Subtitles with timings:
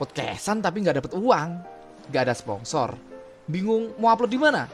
[0.00, 1.60] podcastan tapi nggak dapet uang,
[2.08, 2.96] nggak ada sponsor.
[3.44, 4.64] Bingung mau upload di mana?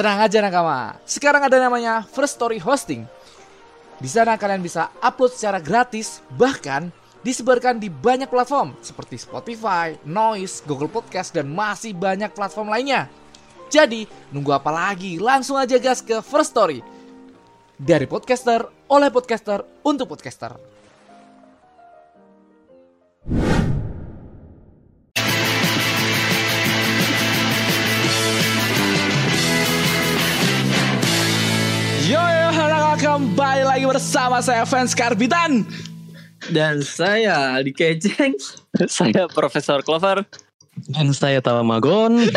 [0.00, 0.96] Tenang aja nakama.
[1.04, 3.04] Sekarang ada namanya First Story Hosting.
[4.00, 6.88] Di sana kalian bisa upload secara gratis, bahkan
[7.20, 13.12] disebarkan di banyak platform seperti Spotify, Noise, Google Podcast, dan masih banyak platform lainnya.
[13.68, 15.20] Jadi, nunggu apa lagi?
[15.20, 16.80] Langsung aja gas ke First Story.
[17.76, 20.69] Dari podcaster, oleh podcaster, untuk podcaster.
[33.00, 35.64] Kembali lagi bersama saya fans Karbitan.
[36.52, 38.36] Dan saya Aldi Kejeng
[39.00, 40.20] Saya Profesor Clover.
[40.92, 42.28] Dan saya Tawamagon.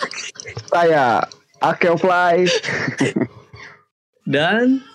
[0.70, 1.26] saya
[1.58, 2.46] Akeofly
[4.22, 4.86] Dan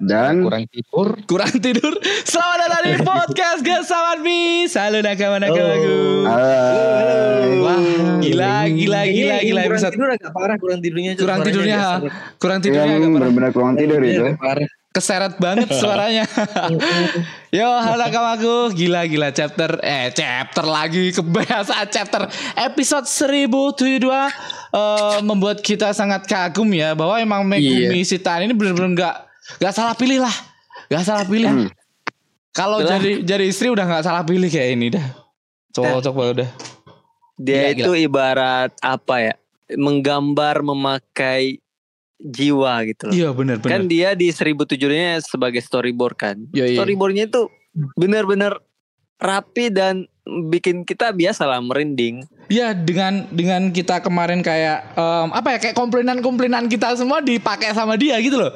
[0.00, 1.08] dan Kurang tidur.
[1.28, 1.92] Kurang tidur.
[2.24, 4.72] Selamat datang di podcast Gasawan Bis.
[4.72, 5.96] Halo nakama nakamaku.
[6.24, 7.48] Hai.
[7.60, 7.80] Wah,
[8.24, 9.92] gila gila gila gila kurang episode.
[9.92, 11.12] tidur agak parah kurang tidurnya.
[11.14, 11.78] Kurang tidurnya,
[12.40, 13.14] kurang tidurnya yang agak parah.
[13.20, 14.24] benar-benar kurang tidur Iya, itu.
[14.90, 16.24] keseret banget suaranya.
[17.54, 22.24] Yo, halo kamu Gila gila chapter eh chapter lagi kebiasaan chapter
[22.56, 29.16] episode 1072 eh membuat kita sangat kagum ya bahwa emang Megumi Sitaan ini benar-benar nggak
[29.58, 30.36] nggak salah pilih lah.
[30.86, 31.50] nggak salah pilih.
[31.50, 31.68] Hmm.
[32.50, 35.06] Kalau jadi jadi istri udah nggak salah pilih kayak ini dah.
[35.70, 36.50] Cocok banget udah.
[37.40, 39.34] Dia Gila, itu ibarat apa ya?
[39.78, 41.62] Menggambar memakai
[42.20, 43.14] jiwa gitu loh.
[43.16, 43.70] Iya benar benar.
[43.72, 46.36] Kan dia di 1007-nya sebagai storyboard kan.
[46.52, 46.78] Iya, iya.
[46.82, 47.48] Storyboardnya itu
[47.96, 48.60] benar-benar
[49.16, 52.26] rapi dan bikin kita biasa lah merinding.
[52.52, 57.96] Ya dengan dengan kita kemarin kayak em, apa ya kayak komplainan-komplainan kita semua dipakai sama
[57.96, 58.52] dia gitu loh.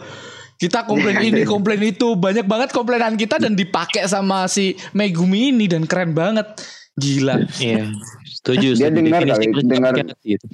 [0.54, 5.66] Kita komplain ini, komplain itu, banyak banget komplainan kita dan dipakai sama si Megumi ini
[5.66, 6.46] dan keren banget.
[6.94, 7.36] Gila.
[7.58, 7.90] Iya.
[8.24, 8.68] Setuju.
[8.74, 8.96] Dia setuju.
[8.96, 9.92] dengar kali, dengar.
[10.22, 10.46] gitu.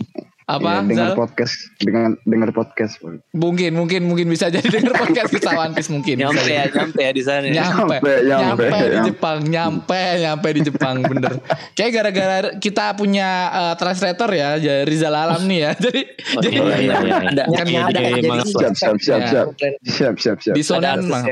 [0.50, 0.82] Apa?
[0.82, 2.98] Iya, dengar podcast dengan dengar podcast.
[3.30, 6.16] Mungkin mungkin mungkin bisa jadi denger podcast kita One Piece mungkin.
[6.16, 7.44] Bisa Nyampe ya, nyampe ya di sana.
[7.44, 7.52] ya.
[7.54, 8.98] nyampe, Nyampe, nyampe, nyampe, di.
[9.06, 11.32] Jepang, nyampe, nyampe di Jepang, bener.
[11.78, 15.70] Kayak gara-gara kita punya eh, translator ya, ya, Rizal Alam nih ya.
[15.86, 17.16] Jadi, Oh, jadi Iya, iya, iya.
[17.30, 18.42] Ada- kan ada iya.
[18.42, 19.28] Siap, siap, siap, Ya.
[19.28, 19.46] siap.
[19.84, 20.54] Siap, siap, siap.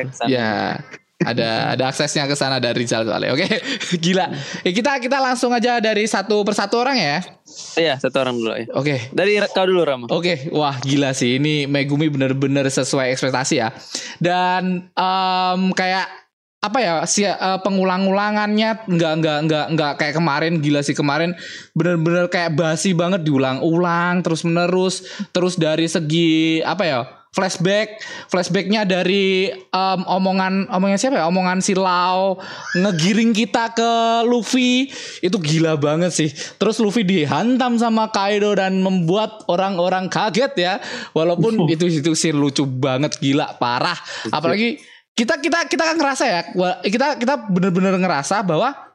[0.04, 0.26] ke sana.
[0.30, 0.50] ya
[1.18, 3.34] ada ada aksesnya ke sana dari Rizal soalnya.
[3.34, 3.46] Oke,
[4.04, 4.30] gila.
[4.62, 7.18] Ya, kita kita langsung aja dari satu persatu orang ya.
[7.74, 8.66] Iya, satu orang dulu ya.
[8.78, 9.10] Oke.
[9.10, 10.06] Dari kau dulu Rama.
[10.14, 13.74] Oke, wah gila sih ini Megumi bener-bener sesuai ekspektasi ya.
[14.22, 16.06] Dan em, kayak
[16.58, 21.38] apa ya si eh, pengulang-ulangannya nggak nggak nggak nggak kayak kemarin gila sih kemarin
[21.70, 28.00] bener-bener kayak basi banget diulang-ulang terus menerus terus dari segi apa ya flashback.
[28.32, 31.26] Flashbacknya dari em, omongan omongan siapa ya?
[31.28, 32.40] Omongan si Lau
[32.76, 33.92] ngegiring kita ke
[34.26, 34.88] Luffy.
[35.20, 36.30] Itu gila banget sih.
[36.32, 40.74] Terus Luffy dihantam sama Kaido dan membuat orang-orang kaget ya.
[41.12, 43.96] Walaupun itu itu sih lucu banget gila parah.
[44.32, 44.80] Apalagi
[45.18, 46.40] kita kita kita kan ngerasa ya
[46.86, 48.88] kita kita bener-bener ngerasa bahwa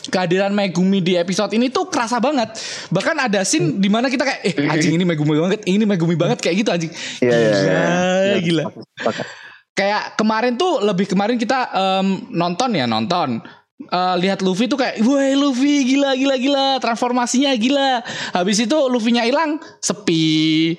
[0.00, 2.56] kehadiran Megumi di episode ini tuh kerasa banget.
[2.88, 6.38] Bahkan ada scene di mana kita kayak eh anjing ini Megumi banget ini Megumi banget
[6.40, 6.92] kayak gitu anjing.
[7.20, 7.80] Iya, iya, iya.
[8.40, 8.64] gila gila.
[9.70, 13.40] kayak kemarin tuh lebih kemarin kita em, nonton ya nonton.
[13.80, 18.04] Eh, lihat Luffy tuh kayak wah Luffy gila gila gila transformasinya gila.
[18.36, 20.76] Habis itu Luffy-nya hilang sepi.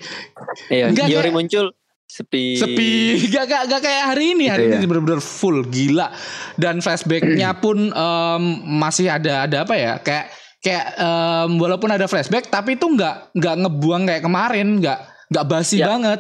[0.70, 1.66] Iya, Enggak, Giori kayak- muncul
[2.12, 2.60] sepi.
[2.60, 2.92] sepi.
[3.34, 4.46] Gak, gak, gak kayak hari ini.
[4.46, 4.86] Hari ini Iya.
[4.86, 6.12] bener-bener full gila.
[6.54, 9.96] Dan flashbacknya pun em, masih ada ada apa ya?
[9.98, 10.26] Kayak
[10.60, 14.68] kayak em, walaupun ada flashback tapi itu nggak nggak ngebuang kayak kemarin.
[14.78, 15.00] Nggak
[15.32, 15.88] nggak basi Ya.
[15.88, 16.20] banget.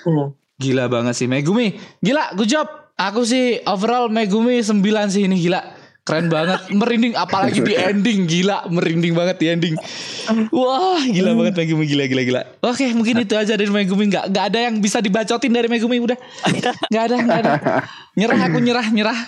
[0.00, 0.36] Hmm.
[0.56, 1.72] gila banget sih Megumi.
[1.98, 2.68] Gila good job.
[2.94, 4.76] Aku sih overall Megumi 9
[5.08, 5.56] sih ini gila
[6.10, 6.58] keren banget.
[6.74, 8.26] Merinding apalagi di ending.
[8.26, 9.74] Gila merinding banget di ending.
[10.50, 11.86] Wah gila banget Megumi.
[11.86, 12.42] Gila gila gila.
[12.66, 14.10] Oke mungkin itu aja dari Megumi.
[14.10, 16.02] Nggak nggak ada yang bisa dibacotin dari Megumi.
[16.02, 16.18] Udah.
[16.90, 17.52] Nggak ada nggak ada.
[18.18, 19.18] Nyerah aku nyerah nyerah.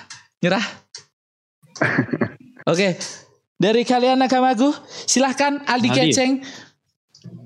[0.43, 0.65] Nyerah.
[2.67, 2.99] Oke.
[3.63, 4.75] Dari kalian nakamaku
[5.07, 5.89] silahkan Aldi.
[5.95, 6.43] Keceng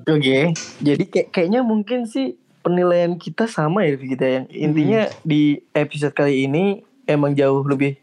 [0.07, 6.15] Oke, jadi kayak kayaknya mungkin sih penilaian kita sama ya kita yang intinya di episode
[6.17, 7.99] kali ini emang jauh lebih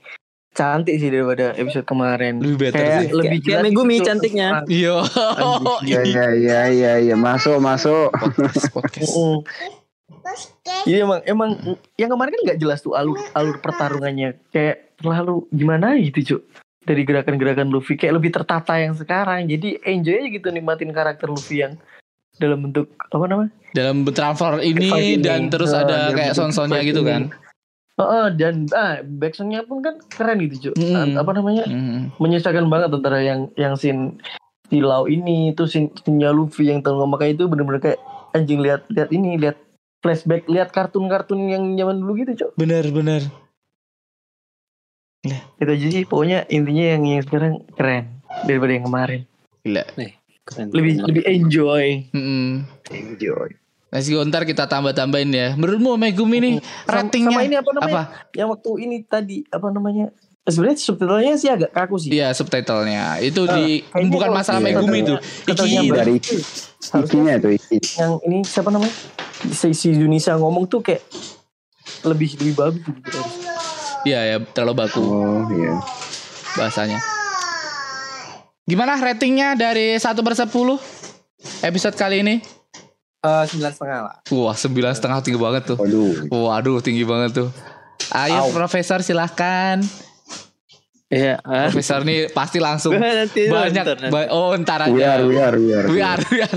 [0.54, 2.38] cantik sih daripada episode kemarin.
[2.38, 3.10] Lebih better kayak sih.
[3.12, 4.06] lebih Kayak- kayak Megumi gitu.
[4.08, 4.48] cantiknya.
[4.66, 4.98] Yo,
[5.84, 7.16] Iya, iya, iya, iya, iya.
[7.16, 8.14] Masuk, masuk.
[8.14, 9.14] podcast, podcast.
[10.84, 11.50] Jadi emang emang
[11.96, 16.42] yang kemarin kan nggak jelas tuh alur alur pertarungannya kayak terlalu gimana gitu cuk
[16.84, 21.60] dari gerakan-gerakan Luffy kayak lebih tertata yang sekarang jadi enjoy aja gitu nikmatin karakter Luffy
[21.60, 21.76] yang
[22.34, 25.20] dalam bentuk apa namanya dalam transfer ini ini.
[25.20, 27.10] dan terus Nah, ada kayak son-sonnya fight gitu ini.
[27.10, 27.22] kan
[27.94, 30.82] Heeh, dan ah, backsoundnya pun kan keren gitu cuy.
[30.82, 31.14] Hmm.
[31.14, 31.70] Apa namanya?
[31.70, 32.10] Hmm.
[32.18, 34.18] Menyesuaikan banget antara yang yang scene
[34.74, 38.00] di Lau ini itu scene scene Luffy yang tahun makanya itu bener-bener kayak
[38.34, 39.62] anjing lihat lihat ini lihat
[40.02, 42.52] flashback lihat kartun-kartun yang zaman dulu gitu cuy.
[42.58, 43.22] Bener bener.
[45.62, 49.22] Itu aja sih pokoknya intinya yang yang sekarang keren daripada yang kemarin.
[49.64, 49.84] Gila.
[50.44, 50.66] Keren.
[50.76, 52.10] Lebih lebih enjoy.
[52.12, 52.68] Hmm.
[52.92, 53.63] Enjoy.
[53.94, 55.48] Let's go ntar kita tambah-tambahin ya.
[55.54, 57.94] Menurutmu Megumi Sama- ratingnya sama ini apa namanya?
[57.94, 58.04] apa?
[58.34, 60.06] Yang waktu ini tadi apa namanya?
[60.44, 62.10] Sebenarnya subtitlenya sih agak kaku sih.
[62.10, 65.16] Iya subtitlenya itu Ah, di bukan masalah iya, Megumi itu.
[65.46, 66.14] Katanya Iki Dari
[67.00, 67.78] ikinya tuh iki.
[67.96, 68.92] yang ini siapa namanya?
[69.46, 71.06] Si, si Yunisa ngomong tuh kayak
[72.04, 73.20] lebih lebih bagus gitu.
[74.04, 75.78] Iya ya terlalu baku Oh iya.
[76.58, 76.98] bahasanya.
[78.64, 80.50] Gimana ratingnya dari 1 per 10
[81.62, 82.36] episode kali ini?
[83.24, 84.16] Eh, sembilan setengah lah.
[84.30, 85.78] Wah sembilan setengah tinggi banget tuh.
[85.80, 86.28] Waduh.
[86.28, 87.48] Waduh tinggi banget tuh.
[88.12, 88.52] Ayo Au.
[88.52, 89.80] Profesor silahkan.
[91.08, 91.40] Iya.
[91.40, 91.72] ah.
[91.72, 93.84] Profesor nih pasti langsung Nanti banyak.
[93.86, 94.12] nanti.
[94.12, 95.16] ba- oh ntar We aja.
[95.16, 95.86] are, we are, we are.
[95.88, 96.52] We are, we are.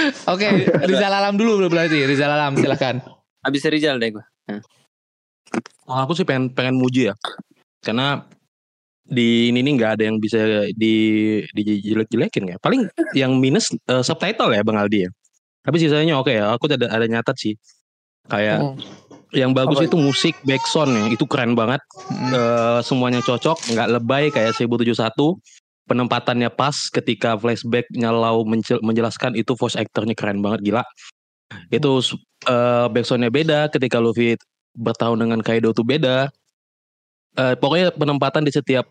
[0.32, 0.48] Oke,
[0.88, 2.08] Rizal Alam dulu berarti.
[2.08, 2.96] Rizal Alam silahkan.
[3.44, 4.24] Abis Rizal deh gue.
[5.84, 7.14] Kalau aku sih pengen pengen muji ya.
[7.84, 8.24] Karena
[9.04, 10.40] di ini nih nggak ada yang bisa
[10.72, 10.94] di
[11.52, 12.56] dijelek-jelekin ya.
[12.56, 15.10] Paling yang minus eh, subtitle ya Bang Aldi ya.
[15.66, 16.54] Tapi sisanya oke ya.
[16.54, 17.54] Aku ada ada nyatat sih.
[18.30, 18.78] Kayak Hmm.
[19.34, 21.04] yang bagus Apa itu musik backsound ya.
[21.10, 21.82] Itu keren banget.
[22.08, 22.30] Mm.
[22.30, 25.36] Eh, semuanya cocok, nggak lebay kayak 1071.
[25.86, 28.42] Penempatannya pas ketika flashback nyalau
[28.82, 30.82] menjelaskan itu voice actornya keren banget gila.
[31.70, 32.02] Itu
[32.46, 34.34] eh backsoundnya beda ketika Luffy
[34.74, 36.30] bertahun dengan Kaido tuh beda.
[37.36, 38.86] Eh, pokoknya penempatan di setiap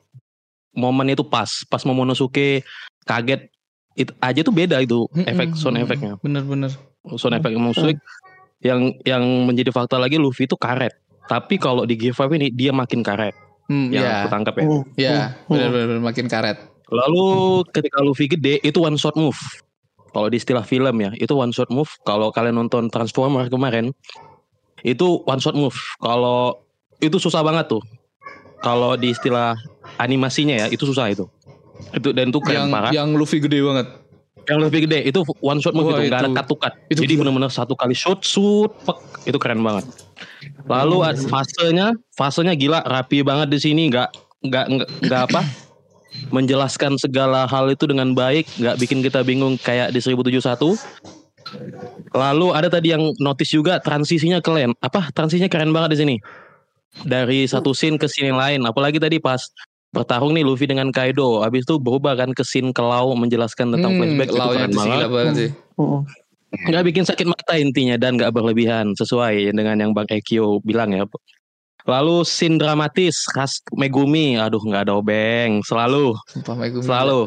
[0.75, 1.63] momen itu pas.
[1.68, 2.63] Pas Momonosuke
[3.07, 3.50] kaget
[3.96, 6.20] itu aja tuh beda itu efek sound efeknya.
[6.20, 6.72] Bener-bener.
[7.16, 7.96] Sound efek musik
[8.60, 10.92] yang yang menjadi fakta lagi Luffy itu karet.
[11.26, 13.34] Tapi kalau di Give Five ini dia makin karet
[13.66, 14.66] Hmm, yang ya, aku tangkap ya.
[14.70, 14.84] Hmm.
[14.94, 15.16] ya,
[15.50, 15.58] Hmm.
[15.58, 16.58] bener-bener makin karet.
[16.86, 17.26] Lalu
[17.74, 19.38] ketika Luffy gede itu one shot move.
[20.14, 21.90] Kalau di istilah film ya, itu one shot move.
[22.06, 23.90] Kalau kalian nonton Transformer kemarin,
[24.86, 25.76] itu one shot move.
[25.98, 26.62] Kalau
[27.02, 27.82] itu susah banget tuh.
[28.62, 29.58] Kalau di istilah
[29.98, 31.26] animasinya ya, itu susah itu.
[31.92, 32.92] Itu dan itu keren Yang parah.
[32.92, 33.88] yang Luffy gede banget.
[34.45, 37.13] Yang lebih gede itu one shot move Wah, itu nggak ada itu- cut itu Jadi
[37.18, 38.98] benar-benar satu kali shoot shoot pek.
[39.25, 39.89] itu keren banget.
[40.69, 44.10] Lalu ada fasenya, fasenya gila rapi banget di sini nggak
[44.45, 44.66] nggak
[45.01, 45.42] nggak apa
[46.30, 50.77] menjelaskan segala hal itu dengan baik, nggak bikin kita bingung kayak di 1071.
[52.13, 54.77] Lalu ada tadi yang notice juga transisinya keren.
[54.80, 56.16] Apa transisinya keren banget di sini.
[57.01, 58.63] Dari satu scene ke scene yang lain.
[58.63, 59.42] Apalagi tadi pas
[59.96, 61.40] bertarung nih Luffy dengan Kaido.
[61.40, 64.70] Habis itu berubah kan ke scene ke Lau menjelaskan tentang Hmm, flashback banget.
[64.76, 65.50] gila banget sih.
[65.80, 66.04] Hmm.
[66.56, 71.08] Nggak bikin sakit mata intinya dan nggak berlebihan sesuai dengan yang Bang Ekyo bilang ya.
[71.86, 76.84] Lalu scene dramatis khas Megumi, aduh nggak ada obeng, selalu, Sumpah Megumi.
[76.84, 77.22] selalu.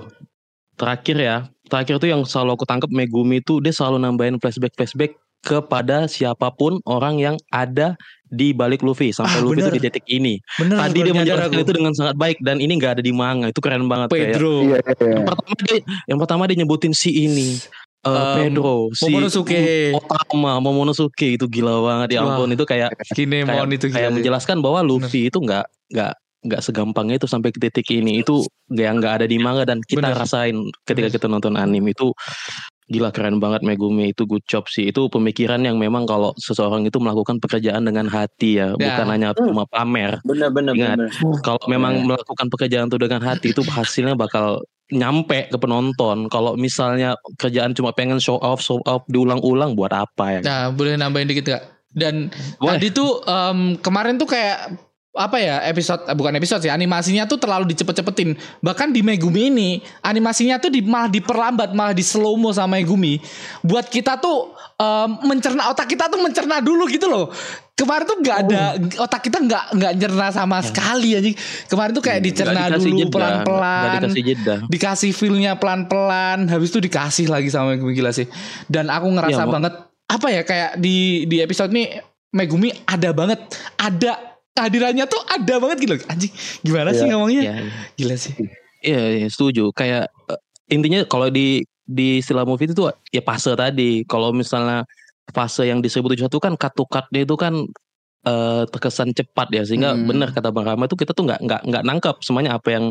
[0.79, 1.37] Terakhir ya,
[1.67, 5.15] terakhir tuh yang selalu aku tangkap Megumi itu dia selalu nambahin flashback flashback
[5.49, 9.75] kepada siapa pun orang yang ada di balik Luffy sampai Ah, Luffy itu bener.
[9.75, 10.37] di titik ini.
[10.55, 13.57] Bener, Tadi dia menjelaskan itu dengan sangat baik dan ini nggak ada di manga, itu
[13.59, 14.37] keren banget kayak.
[14.37, 14.55] Pedro.
[14.61, 15.09] Iya, iya.
[15.09, 19.61] Yang pertama dia, yang pertama dia nyebutin si ini, eh, Um, Pedro, si Momonosuke.
[19.91, 22.37] Otama, Momonosuke itu gila banget ya Wah.
[22.37, 24.17] ampun itu kayak Kinemon kayak, itu kayak gila sih.
[24.21, 29.03] menjelaskan bahwa Luffy itu nggak nggak nggak segampang itu sampai ke titik ini itu yang
[29.03, 30.17] nggak ada di manga dan kita Bener.
[30.17, 31.15] rasain ketika Bener.
[31.19, 32.15] kita nonton anime itu
[32.89, 36.97] gila keren banget Megumi itu good job sih itu pemikiran yang memang kalau seseorang itu
[36.97, 38.97] melakukan pekerjaan dengan hati ya, Ya.
[38.97, 40.97] bukan hanya cuma pamer Bener bener Ingat.
[40.97, 41.11] bener.
[41.43, 47.13] kalau memang melakukan pekerjaan itu dengan hati itu hasilnya bakal nyampe ke penonton kalau misalnya
[47.37, 51.45] kerjaan cuma pengen show off show off diulang-ulang buat apa ya Nah, boleh nambahin dikit
[51.51, 51.65] gak?
[51.93, 52.81] Dan Boleh.
[52.81, 54.81] tadi tuh em, kemarin tuh kayak
[55.17, 58.37] apa ya episode eh, bukan episode sih animasinya tuh terlalu dicepet-cepetin.
[58.61, 59.71] Bahkan di Megumi ini
[60.05, 63.17] animasinya tuh di, malah diperlambat malah di slow mo sama Megumi.
[63.65, 67.33] Buat kita tuh em, mencerna otak kita tuh mencerna dulu gitu loh.
[67.79, 68.61] Kemarin tuh nggak ada
[68.99, 71.35] otak kita nggak nggak nyerna sama sekali anjing.
[71.71, 73.91] Kemarin tuh kayak dicerna Nggak dikasih dulu pelan-pelan.
[74.03, 74.55] dikasih jeda.
[74.67, 76.39] Dikasih feelnya pelan-pelan.
[76.53, 78.29] Habis itu dikasih lagi sama Megumi gila sih.
[78.69, 79.57] Dan aku ngerasa Mo.
[79.57, 79.75] banget
[80.09, 81.97] apa ya kayak di di episode ini
[82.35, 83.41] Megumi ada banget.
[83.79, 84.28] Ada
[84.59, 87.11] kehadirannya tuh ada banget gitu anjing gimana sih Iya.
[87.15, 87.73] ngomongnya Iya, iya.
[87.95, 88.35] gila sih
[88.79, 89.75] Iya, iya, setuju.
[89.75, 90.39] Kayak eh,
[90.71, 94.07] intinya kalau di di istilah movie itu tuh ya fase tadi.
[94.07, 94.87] Kalau misalnya
[95.35, 97.59] fase yang disebut satu kan cut to cut-nya itu kan
[98.23, 100.07] eh, terkesan cepat ya sehingga Hmm.
[100.07, 102.87] benar kata Bang Rama itu kita tuh nggak nggak nggak nangkep semuanya apa yang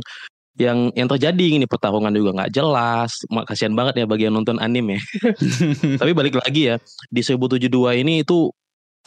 [0.60, 3.24] yang yang terjadi ini pertarungan juga nggak jelas.
[3.48, 5.02] Kasihan banget ya bagi yang nonton anime ya.
[6.04, 8.52] Tapi balik lagi ya di 1072 ini itu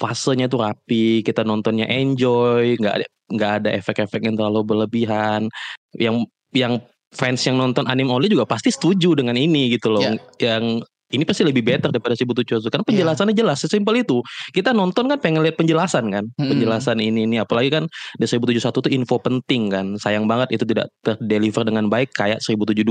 [0.01, 5.53] fasenya tuh rapi, kita nontonnya enjoy, nggak ada nggak ada efek-efek yang terlalu berlebihan.
[5.93, 6.27] Yang
[6.57, 6.81] yang
[7.13, 10.03] fans yang nonton anime only juga pasti setuju dengan ini gitu loh.
[10.03, 10.17] Ya.
[10.41, 14.23] Yang ini pasti lebih better daripada Shibuya Chozo karena penjelasannya jelas sesimpel itu
[14.55, 16.51] kita nonton kan pengen lihat penjelasan kan Mm-mm.
[16.55, 17.85] penjelasan ini ini apalagi kan
[18.17, 22.87] di 1071 tuh info penting kan sayang banget itu tidak terdeliver dengan baik kayak 1072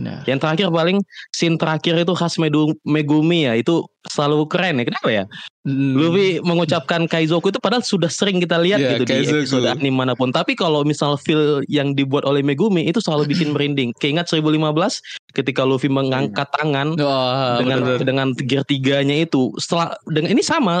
[0.00, 0.24] Benar.
[0.24, 0.98] yang terakhir paling
[1.36, 5.24] scene terakhir itu khas Medu- Megumi ya itu selalu keren ya kenapa ya
[5.68, 6.00] Mm.
[6.00, 9.36] Luffy mengucapkan Kaizoku itu padahal sudah sering kita lihat Iya, gitu di Kaizoku.
[9.44, 10.32] episode anime mana pun.
[10.32, 13.92] Tapi kalau misal feel yang dibuat oleh Megumi itu selalu bikin merinding.
[14.00, 15.04] Keingat 1015
[15.36, 18.00] ketika Luffy mengangkat tangan Wah, dengan bener.
[18.00, 19.52] dengan gear tiganya itu.
[19.60, 20.80] Setelah dengan ini sama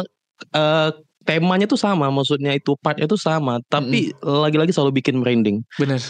[0.56, 0.90] eh,
[1.28, 5.60] temanya tuh sama, maksudnya itu partnya tuh sama, tapi lagi-lagi selalu bikin merinding.
[5.76, 6.00] bener.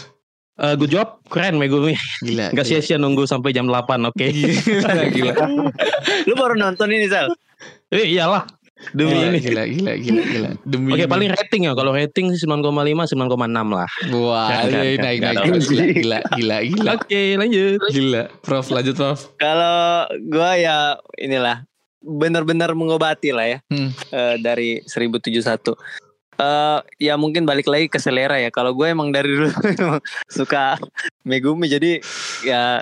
[0.59, 1.95] Eh, good job, keren Megumi.
[2.27, 2.51] Gila.
[2.51, 4.25] Gak sia-sia nunggu sampai jam 8, oke?
[4.27, 5.33] Gila, gila.
[6.27, 7.31] Lu baru nonton ini Sal?
[7.89, 8.43] Eh, iyalah.
[8.91, 9.39] Demi Gila, ini.
[9.39, 10.49] gila, gila, gila, gila.
[10.63, 11.11] Demi Oke, ini.
[11.11, 11.75] paling rating ya.
[11.75, 12.71] Kalau rating sih 9,5,
[13.11, 13.11] 9,6
[13.69, 13.87] lah.
[14.13, 15.37] Wah, Nggak, nggak, naik, naik, naik.
[15.37, 16.89] Gila, gila, gila, gila.
[16.95, 17.79] Oke, lanjut.
[17.89, 19.19] Gila, Prof, lanjut Prof.
[19.35, 20.77] Kalau gua ya
[21.15, 21.67] inilah
[21.99, 23.91] benar-benar mengobati lah ya Hmm.
[24.11, 25.75] eh, dari 1071.
[26.39, 28.47] Eh ya mungkin balik lagi ke selera ya.
[28.47, 29.99] Kalau gue emang dari dulu
[30.31, 30.79] suka
[31.27, 31.99] Megumi jadi
[32.47, 32.79] ya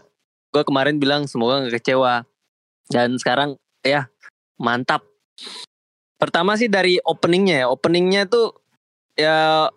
[0.54, 2.22] gue kemarin bilang semoga nggak kecewa.
[2.88, 4.08] Dan sekarang ya
[4.62, 5.02] mantap.
[6.22, 7.68] Pertama sih dari openingnya ya.
[7.74, 8.54] Openingnya tuh
[9.18, 9.70] ya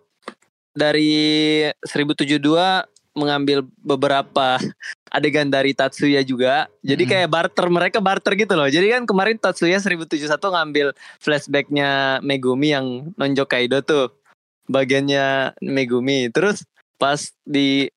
[0.77, 4.55] dari 1072 mengambil beberapa
[5.11, 6.71] adegan dari Tatsuya juga.
[6.79, 8.71] Jadi kayak barter mereka barter gitu loh.
[8.71, 14.15] Jadi kan kemarin Tatsuya 1071 ngambil flashbacknya Megumi yang nonjok Kaido tuh.
[14.71, 16.31] Bagiannya Megumi.
[16.31, 16.63] Terus
[16.95, 17.91] pas di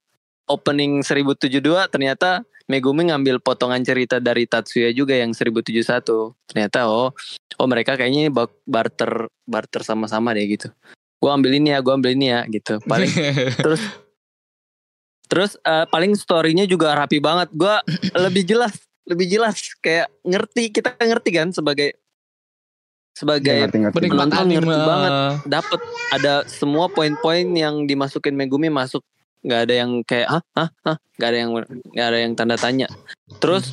[0.51, 6.35] opening 1072 ternyata Megumi ngambil potongan cerita dari Tatsuya juga yang 1071.
[6.49, 7.13] Ternyata oh
[7.61, 8.31] oh mereka kayaknya ini
[8.65, 10.73] barter barter sama-sama deh gitu.
[11.21, 12.81] Gua ambil ini ya, gua ambil ini ya gitu.
[12.89, 13.13] Paling
[13.65, 13.85] terus
[15.35, 17.51] terus eh, paling storynya juga rapi banget.
[17.51, 17.83] Gua
[18.31, 21.99] lebih jelas lebih jelas kayak ngerti kita ngerti kan sebagai
[23.15, 23.95] sebagai Ngerti, ngerti.
[23.99, 25.13] penikmat Penonton ngerti banget.
[25.47, 25.81] dapet
[26.15, 29.03] ada semua poin-poin yang dimasukin Megumi masuk.
[29.45, 30.43] Nggak ada yang kayak hah?
[30.55, 30.69] Hah?
[30.87, 30.97] Hah?
[31.19, 31.51] Nggak ada yang
[31.95, 32.89] nggak ada yang tanda tanya.
[33.39, 33.65] Terus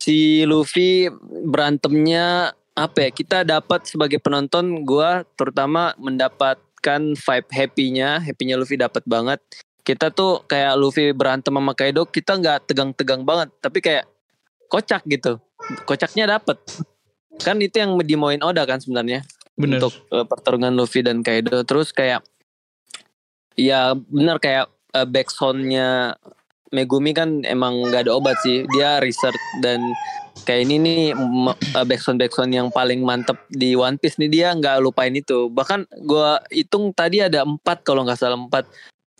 [0.00, 1.08] si Luffy
[1.48, 3.10] berantemnya apa ya?
[3.12, 8.20] Kita dapat sebagai penonton gua terutama mendapatkan vibe happy-nya.
[8.20, 9.40] Happy-nya Luffy dapat banget
[9.90, 14.06] kita tuh kayak Luffy berantem sama Kaido kita nggak tegang-tegang banget tapi kayak
[14.70, 15.42] kocak gitu.
[15.82, 16.62] Kocaknya dapet.
[17.42, 19.26] Kan itu yang dimauin Oda kan sebenarnya.
[19.58, 19.82] Bener.
[19.82, 21.66] untuk eh, pertarungan Luffy dan Kaido.
[21.66, 22.22] Terus kayak
[23.58, 26.14] ya benar kayak uh, backsoundnya
[26.70, 28.62] Megumi kan emang nggak ada obat sih.
[28.70, 29.82] Dia research dan
[30.46, 31.02] kayak ini nih
[31.74, 35.50] uh, backsound backsound yang paling mantep di One Piece nih dia nggak lupain itu.
[35.50, 38.70] Bahkan gua hitung tadi ada empat kalau nggak salah empat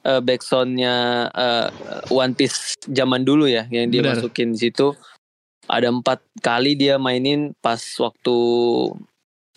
[0.04, 1.69] uh, backsoundnya uh,
[2.12, 4.21] One Piece zaman dulu ya yang dia Benar.
[4.21, 4.92] masukin di situ
[5.71, 8.37] ada empat kali dia mainin pas waktu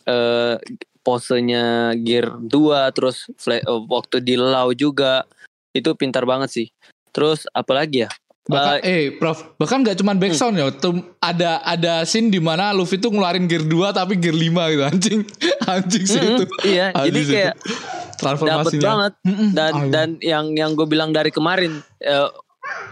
[0.03, 0.55] eh
[1.03, 5.27] posenya gear 2 terus fla- eh, waktu di Lau juga
[5.75, 6.67] itu pintar banget sih.
[7.11, 8.09] Terus apalagi ya?
[8.43, 12.99] Bahkan eh Prof, bahkan nggak cuman backsound ya, tuh ada ada scene di mana Luffy
[12.99, 15.19] tuh ngeluarin gear 2 tapi gear 5 gitu anjing.
[15.63, 16.43] Anjing sih itu.
[16.67, 18.83] Iya, Anjing jadi kayak dapet transformasinya.
[18.83, 19.13] banget
[19.55, 22.29] dan Ah, dan yang yang gue bilang dari kemarin eh,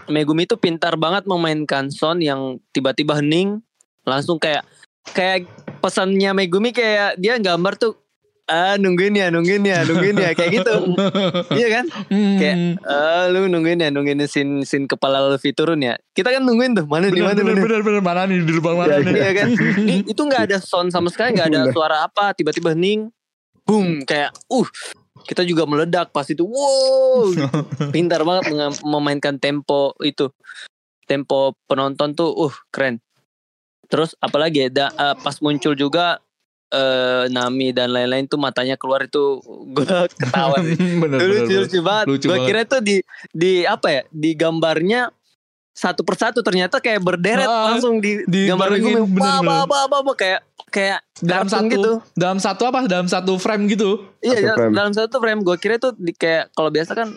[0.08, 3.60] Megumi itu pintar banget memainkan sound yang tiba-tiba hening
[4.04, 4.64] langsung kayak
[5.12, 5.48] kayak
[5.80, 8.01] pesannya Megumi kayak dia gambar tuh
[8.52, 10.74] ah nungguin ya nungguin ya nungguin ya kayak gitu.
[11.58, 11.84] Iya kan?
[12.12, 12.36] Hmm.
[12.36, 15.96] kayak ah lu nungguin ya nungguin sin sin kepala Luffy turun ya.
[16.12, 19.00] Kita kan nungguin tuh mana nih mana bener, bener, bener, mana nih di lubang mana
[19.00, 19.12] nih?
[19.16, 19.48] Iya kan?
[19.88, 23.08] I- itu nggak ada sound sama sekali nggak ada suara apa tiba-tiba hening
[23.64, 24.68] boom kayak uh
[25.22, 26.42] kita juga meledak pas itu.
[26.42, 27.30] Wow.
[27.94, 28.50] Pintar banget
[28.82, 30.28] memainkan tempo itu.
[31.06, 32.98] Tempo penonton tuh uh keren.
[33.86, 36.18] Terus apalagi ya da- eh, pas muncul juga
[36.72, 39.38] eh, Nami dan lain-lain tuh matanya keluar itu
[39.74, 41.60] gue ketawa sih bener, Itu bener, lucu bener.
[41.62, 42.04] lucu banget.
[42.06, 42.48] Lucu Gue banget.
[42.48, 42.96] kira tuh di
[43.30, 45.12] di apa ya di gambarnya
[45.70, 49.62] satu persatu ternyata kayak berderet Ah, langsung di, di gambar gue bener, apa bener.
[49.62, 51.92] apa apa apa kayak kayak dalam satu gitu.
[52.14, 54.74] dalam satu apa dalam satu frame gitu Iya Satu dalam- frame.
[54.74, 57.08] dalam satu frame gue kira tuh di kayak kalau biasa kan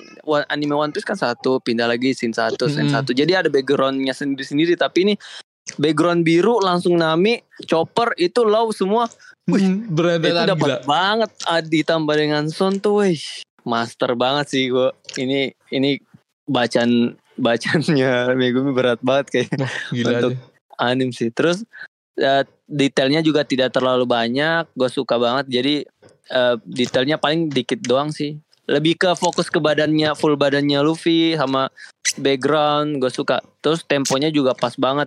[0.46, 2.96] anime One Piece kan satu pindah lagi scene satu scene Mm-mm.
[2.96, 5.14] satu jadi ada backgroundnya sendiri sendiri tapi ini
[5.76, 9.08] background biru langsung Nami chopper itu low semua
[9.46, 10.78] Wih, Hmm, itu berentetan dapat gila.
[10.90, 13.22] banget ah, ditambah dengan sound tuh wih.
[13.62, 16.02] Master banget sih gue ini ini
[16.46, 19.50] bacaan bacaannya Megumi berat banget kayak
[19.94, 20.42] gila Untuk aja.
[20.82, 21.30] anim sih.
[21.30, 21.62] Terus
[22.18, 25.46] eh, detailnya juga tidak terlalu banyak gue suka banget.
[25.46, 25.76] Jadi
[26.30, 28.42] eh, detailnya paling dikit doang sih.
[28.66, 31.70] Lebih ke fokus ke badannya full badannya Luffy sama
[32.18, 33.46] background gue suka.
[33.62, 35.06] Terus temponya juga pas banget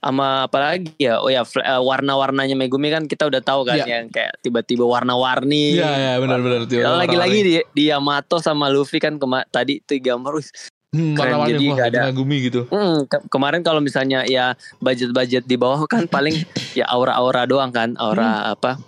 [0.00, 4.00] sama apalagi ya oh ya eh, warna-warnanya Megumi kan kita udah tahu kan Iya.
[4.00, 6.80] yang kayak tiba-tiba warna-warni Iya ya benar-benar tuh.
[6.80, 11.52] Ya, lagi-lagi di, di Yamato sama Luffy kan kema tadi tuh gambar hmm, keren, warna-warni
[11.52, 12.60] jadi nggak ada- Megumi gitu.
[12.66, 16.32] Hmm, ke- kemarin kalau misalnya ya budget-budget di bawah kan paling
[16.74, 18.80] ya aura-aura doang kan, aura apa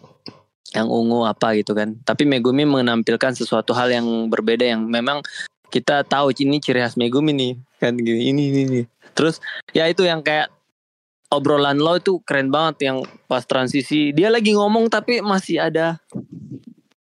[0.73, 1.93] yang ungu apa gitu kan.
[2.01, 5.21] Tapi Megumi menampilkan sesuatu hal yang berbeda yang memang
[5.69, 8.81] kita tahu ini ciri khas Megumi nih kan gini ini ini, ini.
[9.13, 10.49] Terus ya itu yang kayak
[11.33, 14.13] obrolan lo itu keren banget yang pas transisi.
[14.13, 15.97] Dia lagi ngomong tapi masih ada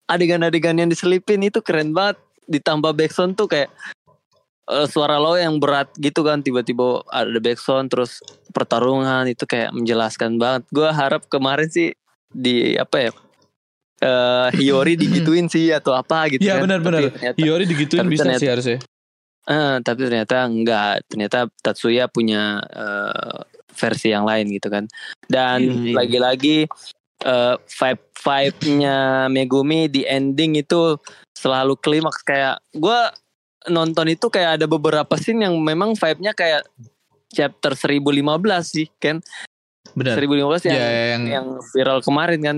[0.06, 1.42] adegan-adegan yang diselipin.
[1.42, 2.16] Itu keren banget.
[2.46, 3.70] Ditambah backsound tuh kayak
[4.66, 6.40] eh, suara lo yang berat gitu kan.
[6.40, 9.26] Tiba-tiba ada backsound terus pertarungan.
[9.26, 10.62] Itu kayak menjelaskan banget.
[10.70, 11.90] Gue harap kemarin sih
[12.30, 13.12] di apa ya
[14.00, 16.64] eh Hiyori digituin sih atau apa gitu Iya kan.
[16.64, 17.12] benar-benar.
[17.36, 18.78] Hiyori digituin tapi bisa ternyata- sih harusnya.
[19.44, 20.94] eh, tapi ternyata enggak.
[21.04, 23.38] Ternyata Tatsuya punya eh,
[23.72, 24.84] versi yang lain gitu kan
[25.26, 25.94] dan Hmm.
[25.94, 26.66] lagi-lagi
[27.20, 28.96] eh, vibe vibe-nya
[29.26, 30.96] Megumi di ending itu
[31.32, 33.00] selalu klimaks kayak gue
[33.66, 36.64] nonton itu kayak ada beberapa scene yang memang vibe-nya kayak
[37.28, 38.24] chapter 1015
[38.62, 39.20] sih kan
[39.90, 40.16] Benar.
[40.16, 42.56] 1015 yang Ya, yang, yang viral kemarin kan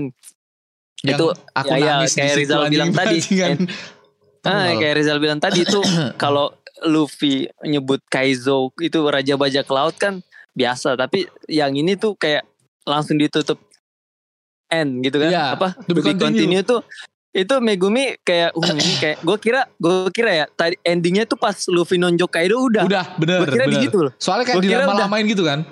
[1.03, 3.19] yang itu aku ya, ya, kayak Rizal bilang tadi.
[3.19, 3.57] bajingan.
[4.43, 5.79] Ah, kayak Rizal bilang tadi itu
[6.21, 6.51] kalau
[6.83, 12.45] Luffy nyebut Kaizo itu raja bajak laut kan biasa, tapi yang ini tuh kayak
[12.85, 13.57] langsung ditutup
[14.69, 15.29] end gitu kan?
[15.29, 15.77] Iya, Apa?
[15.77, 16.61] to be continue.
[16.61, 16.81] tuh
[17.33, 21.57] itu Megumi kayak uh, ini kayak gue kira gue kira ya tadi endingnya tuh pas
[21.65, 22.85] Luffy nonjok Kaido udah.
[22.85, 23.77] Udah bener gue kira bener.
[23.81, 24.13] begitu loh.
[24.21, 25.65] Soalnya kayak Gua kira dilama-lamain gitu kan.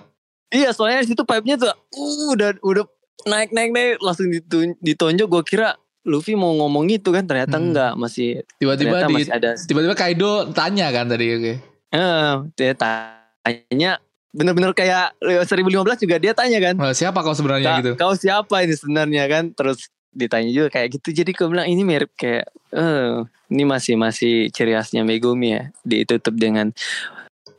[0.51, 2.83] Iya, soalnya di situ pipe-nya tuh uh, udah udah
[3.29, 7.69] naik naik naik langsung ditun- ditonjok gue kira Luffy mau ngomong gitu kan ternyata Hmm.
[7.69, 11.53] enggak masih Tiba-tiba di masih ada tiba-tiba Kaido tanya kan tadi oke.
[11.93, 16.75] Eh, dia tanya bener-bener kayak 1015 juga dia tanya kan.
[16.79, 17.91] Nah, siapa kau sebenarnya "Kak, gitu?
[17.99, 19.51] Kau siapa ini sebenarnya kan?
[19.51, 21.23] Terus ditanya juga kayak gitu.
[21.23, 25.63] Jadi gue bilang ini mirip kayak eh ini masih masih ciri khasnya Megumi ya.
[25.83, 26.71] Ditutup dengan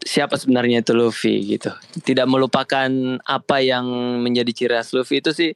[0.03, 1.73] siapa sebenarnya itu Luffy gitu.
[2.01, 2.89] Tidak melupakan
[3.25, 3.85] apa yang
[4.25, 5.51] menjadi ciri khas Luffy itu sih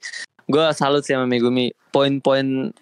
[0.47, 1.73] gue salut sih sama Megumi.
[1.93, 2.77] Poin-poin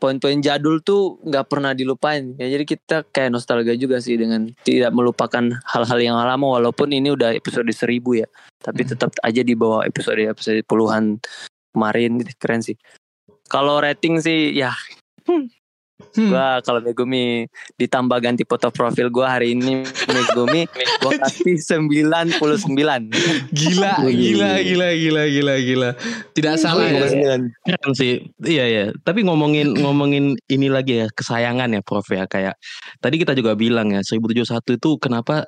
[0.00, 4.90] poin-poin jadul tuh nggak pernah dilupain ya jadi kita kayak nostalgia juga sih dengan tidak
[4.96, 8.26] melupakan hal-hal yang lama walaupun ini udah episode seribu ya
[8.64, 8.96] tapi Hmm.
[8.96, 11.20] tetap aja di bawah episode episode puluhan
[11.76, 12.32] kemarin gitu.
[12.40, 12.80] keren sih
[13.46, 14.72] kalau rating sih ya
[15.28, 15.52] Hmm.
[16.16, 17.46] Gua kalau Megumi
[17.78, 20.66] ditambah ganti foto profil gua hari ini Megumi
[21.02, 22.40] gua kasih 99
[23.50, 25.90] Gila, gila, gila, gila, gila, gila.
[26.34, 27.06] Tidak salah ya.
[27.06, 28.12] 99 Keren sih.
[28.42, 28.84] Iya ya.
[29.02, 32.54] Tapi ngomongin ngomongin ini lagi ya kesayangan ya Prof ya kayak
[32.98, 35.46] tadi kita juga bilang ya 1071 itu kenapa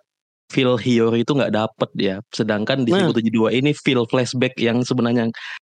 [0.52, 2.16] feel Hiyori itu nggak dapet ya.
[2.28, 3.08] Sedangkan di Nah.
[3.08, 5.32] 1072 ini feel flashback yang sebenarnya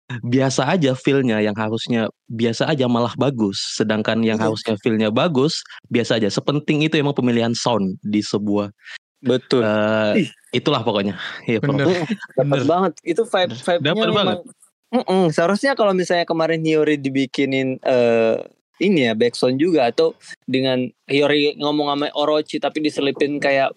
[0.09, 3.59] biasa aja feelnya yang harusnya biasa aja malah bagus.
[3.75, 4.47] Sedangkan yang Iya.
[4.47, 6.31] harusnya feelnya bagus biasa aja.
[6.31, 8.71] Sepenting itu emang pemilihan sound di sebuah
[9.17, 11.19] betul eh, itulah pokoknya.
[11.43, 11.75] Iya Prof.
[11.75, 11.87] Bener.
[12.33, 12.63] dapat Bener.
[12.65, 14.39] banget itu vibe vibe Dapat banget.
[14.87, 18.37] Mm-mm, seharusnya kalau misalnya kemarin Hiyori dibikinin eh
[18.77, 20.15] ini ya backsound juga atau
[20.45, 23.75] dengan Hiyori ngomong sama Orochi tapi diselipin kayak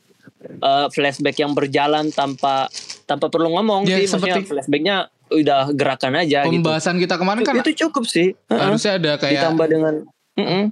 [0.62, 2.70] eh, flashback yang berjalan tanpa
[3.04, 4.96] tanpa perlu ngomong Ya, sih maksudnya seperti- flashbacknya
[5.30, 6.60] udah gerakan aja gitu.
[6.60, 8.34] Pembahasan kita kemarin kan itu cukup sih.
[8.46, 9.94] Harusnya ada kayak ditambah dengan
[10.38, 10.64] Mm-mm,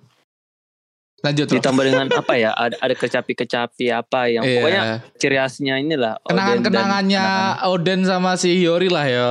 [1.18, 1.56] lanjut Prof.
[1.58, 4.54] ditambah dengan apa ya ada ada kecapi-kecapi apa yang Iya.
[4.58, 4.82] pokoknya
[5.18, 7.24] ciri khasnya inilah Oden dan kenangan-kenangannya
[7.66, 9.28] Oden sama si Hiyori lah ya.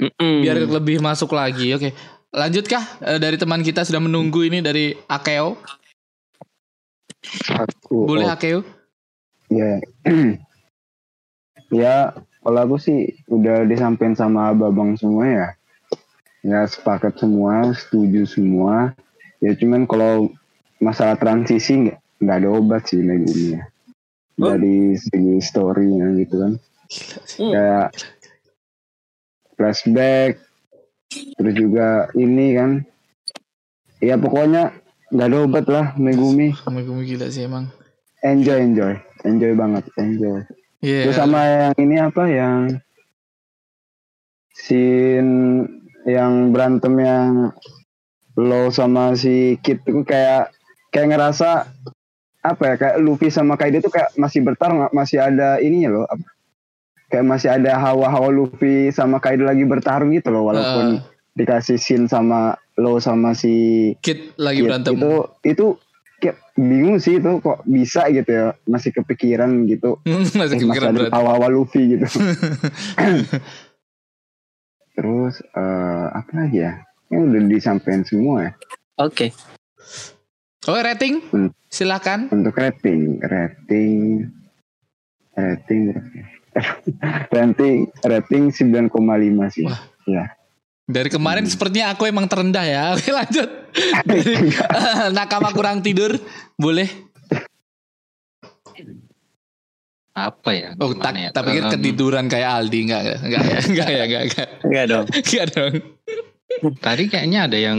[0.00, 0.40] Mm-mm.
[0.40, 1.76] Biar lebih masuk lagi.
[1.76, 1.92] Oke.
[2.30, 5.58] Lanjutkah Eh, dari teman kita sudah menunggu ini dari Akeo?
[7.52, 8.08] Aku.
[8.08, 8.60] Boleh oh, Akeo?
[9.50, 9.76] Ya.
[11.82, 12.98] ya, kalau aku sih
[13.28, 15.48] udah disampaikan sama babang semua ya.
[16.40, 18.96] Ya sepakat semua, setuju semua.
[19.44, 20.32] Ya cuman kalau
[20.80, 23.62] masalah transisi nggak nggak ada obat sih Megumi ya.
[24.40, 24.56] Oh.
[24.56, 26.52] Dari segi story-nya gitu kan.
[27.36, 27.52] Hmm.
[27.52, 27.88] Kayak
[29.56, 30.32] flashback,
[31.36, 32.70] terus juga ini kan.
[34.00, 34.72] Ya pokoknya
[35.12, 36.56] nggak ada obat lah Megumi.
[36.72, 37.68] Megumi gila sih emang.
[38.24, 40.44] Enjoy, enjoy, enjoy banget, enjoy.
[40.80, 41.08] Iya.
[41.08, 42.60] Terus sama yang ini apa yang
[44.56, 45.68] scene
[46.08, 47.52] yang berantem yang
[48.40, 50.52] lo sama si Kid itu kayak
[50.88, 51.68] kayak ngerasa
[52.40, 56.24] apa ya kayak Luffy sama Kaido tuh kayak masih bertarung masih ada ininya loh apa,
[57.12, 61.04] kayak masih ada hawa-hawa Luffy sama Kaido lagi bertarung gitu loh walaupun
[61.36, 64.92] dikasih scene sama lo sama si Kid lagi Kid berantem.
[64.96, 65.12] itu
[65.44, 65.66] itu
[66.20, 71.12] kayak bingung sih itu kok bisa gitu ya masih kepikiran gitu Masih masih kepikiran berantem.
[71.12, 72.06] hawa-hawa Luffy gitu
[74.92, 76.72] terus eh, apa lagi ya
[77.08, 78.52] yang udah disampaikan semua ya
[79.00, 79.32] Oke.
[80.60, 81.50] Oke rating Hmm.
[81.66, 82.28] silakan.
[82.28, 84.28] untuk rating rating
[85.32, 85.82] rating
[87.24, 88.92] rating rating 9,5
[89.48, 89.80] sih Wah.
[90.04, 90.24] ya
[90.90, 91.52] Dari kemarin Hmm.
[91.52, 92.84] sepertinya aku emang terendah ya.
[92.98, 93.48] Oke lanjut.
[94.02, 94.34] Dari,
[95.10, 96.18] nakama kurang tidur
[96.56, 96.90] boleh.
[100.10, 100.68] Apa ya?
[100.76, 101.30] Oh tak, ya?
[101.30, 105.06] tak pikir ketiduran kayak Aldi enggak enggak ya enggak ya enggak enggak Enggak dong.
[105.22, 105.74] enggak dong.
[106.76, 107.78] Tadi kayaknya ada yang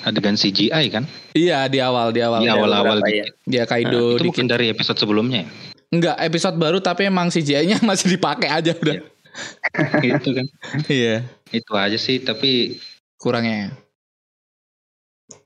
[0.00, 1.04] adegan CGI kan?
[1.34, 2.40] Iya di awal di awal.
[2.40, 3.34] Di awal-awal beberapa, dikit.
[3.44, 4.30] Dia Kaido Itu dikit.
[4.32, 5.48] bukan dari episode sebelumnya ya?
[5.90, 9.09] Enggak episode baru tapi emang CGI-nya masih dipakai aja udah.
[10.04, 10.46] gitu kan.
[10.86, 11.24] Iya.
[11.50, 12.78] Itu aja sih tapi
[13.14, 13.74] Kurangnya.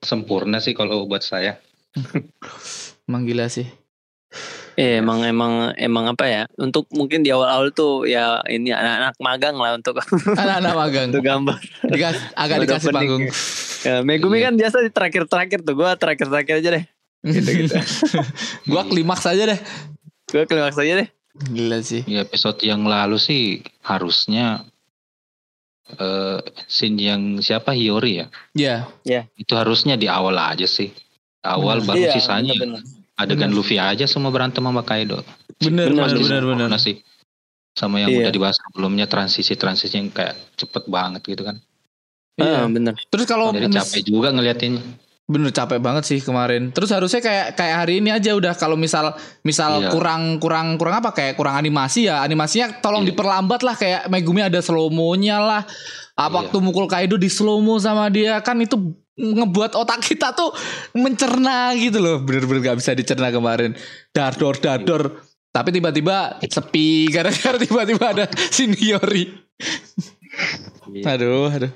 [0.01, 1.59] sempurna sih kalau buat saya.
[3.09, 3.69] Emang gila sih.
[4.75, 6.43] Iya emang emang emang apa ya?
[6.57, 9.95] Untuk mungkin di awal-awal tuh ya ini anak-anak magang lah untuk
[10.43, 11.07] Anak-anak magang.
[11.11, 11.59] untuk gambar.
[11.87, 13.23] Dikas, agak dikasih panggung.
[13.87, 14.51] Ya, Megumi Iya.
[14.51, 15.75] kan biasa di terakhir-terakhir tuh.
[15.79, 16.85] Gua terakhir-terakhir aja deh.
[17.23, 17.75] Gitu-gitu.
[18.67, 19.61] Gua klimaks aja deh.
[20.27, 21.09] Gua klimaks aja deh.
[21.35, 22.07] Gila sih.
[22.07, 24.63] Di episode yang lalu sih harusnya
[25.99, 28.27] eh scene yang siapa Hiyori ya?
[29.05, 29.27] Ya.
[29.35, 30.95] Itu harusnya di awal aja sih.
[31.45, 32.81] Awal baru Iya, sisanya bener-bener.
[33.21, 35.21] adegan Luffy aja semua berantem sama Kaido.
[35.61, 36.81] Bener Bener, bener bener bener.
[36.81, 37.05] sih.
[37.77, 38.31] Sama yang Iya.
[38.31, 41.59] udah dibahas sebelumnya transisi-transisi yang kayak cepet banget gitu kan.
[42.41, 42.65] Iya.
[42.65, 42.95] Ah, bener.
[43.13, 44.83] Terus kalau Jadi capek juga ngeliatinnya.
[45.25, 46.69] Bener capek banget sih kemarin.
[46.69, 49.89] Terus harusnya kayak kayak hari ini aja udah kalau misal misal Iya.
[49.89, 53.17] kurang kurang kurang apa kayak kurang animasi ya animasinya tolong Iya.
[53.17, 55.63] diperlambat lah kayak Megumi ada slow mo-nya lah.
[56.13, 56.37] Apa Iya.
[56.45, 58.77] waktu mukul Kaido di slow mo sama dia kan itu
[59.17, 60.53] ngebuat otak kita tuh
[60.93, 62.21] mencerna gitu loh.
[62.21, 63.73] Bener-bener gak bisa dicerna kemarin.
[64.13, 65.03] Dador dador.
[65.49, 69.31] Tapi tiba-tiba sepi gara-gara tiba-tiba ada seniori.
[71.01, 71.71] Aduh, aduh.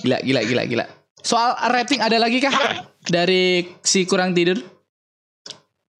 [0.00, 0.84] Gila, gila, gila, gila.
[1.28, 2.56] Soal rating ada lagi kah
[3.04, 4.56] dari si kurang tidur?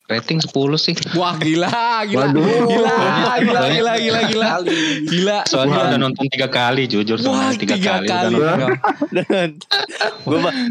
[0.09, 0.49] Rating 10
[0.81, 0.97] sih.
[1.13, 1.69] Wah, gila,
[2.09, 2.33] gila.
[2.33, 2.49] Waduh.
[2.65, 2.97] Gila,
[3.45, 4.49] gila, gila, gila, gila.
[5.05, 5.39] Gila.
[5.45, 8.09] Soalnya udah nonton tiga kali jujur Wah, sama tiga, tiga kali.
[8.09, 8.33] kali.
[8.33, 8.73] Udah nonton.
[9.21, 9.49] Dan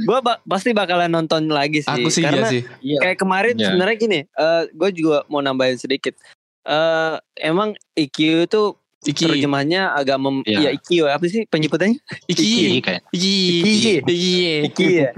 [0.09, 1.93] gua ba- pasti bakalan nonton lagi sih.
[1.93, 2.61] Aku sih Karena iya sih.
[2.97, 3.65] kayak kemarin Iya.
[3.69, 6.17] sebenarnya gini, eh gue juga mau nambahin sedikit.
[6.65, 8.61] eh emang IQ itu
[9.05, 9.29] Iki.
[9.29, 10.57] terjemahnya agak mem Iya.
[10.57, 12.01] ya IQ apa sih penyebutannya?
[12.25, 12.81] Iki.
[12.81, 13.35] Kayak Iki.
[13.61, 13.93] Iki.
[14.01, 14.29] Iki.
[14.73, 15.11] IQ ya.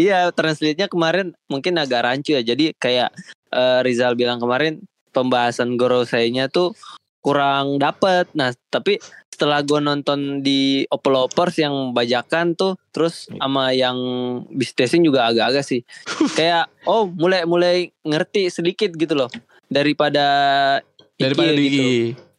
[0.00, 2.40] Iya, translate-nya kemarin mungkin agak rancu ya.
[2.40, 3.12] Jadi kayak
[3.52, 4.80] eh, Rizal bilang kemarin
[5.12, 6.72] pembahasan Gorosei-nya tuh
[7.20, 8.32] kurang dapet.
[8.32, 8.96] Nah, tapi
[9.28, 13.96] setelah gue nonton di Opelovers yang bajakan tuh, terus sama yang
[14.52, 15.80] Bistesing juga agak-agak sih.
[16.38, 19.28] kayak oh mulai mulai ngerti sedikit gitu loh
[19.68, 20.26] daripada
[21.20, 21.84] Daripada di gitu.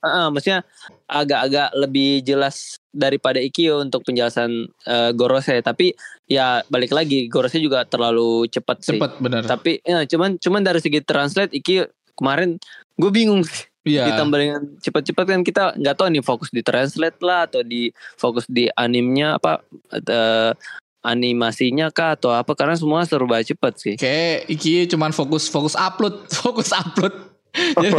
[0.01, 0.65] Heeh, maksudnya
[1.05, 5.93] agak-agak lebih jelas daripada Ikkyo untuk penjelasan eh, Gorosei tapi
[6.25, 8.97] ya balik lagi Gorosei juga terlalu cepat sih.
[8.97, 9.45] Cepet bener.
[9.45, 11.85] Tapi ya cuman cuman dari segi translate Ikkyo
[12.17, 12.57] kemarin
[12.97, 13.69] gue bingung sih.
[13.81, 14.13] Iya.
[14.13, 18.45] ditambah dengan cepat-cepat kan kita nggak tahu nih fokus di translate lah atau di fokus
[18.45, 20.53] di animnya apa eh,
[21.01, 23.95] animasinya kah atau apa karena semua serba cepat sih.
[23.97, 27.30] Kayak Iki cuman fokus fokus upload, fokus upload.
[27.75, 27.89] jadi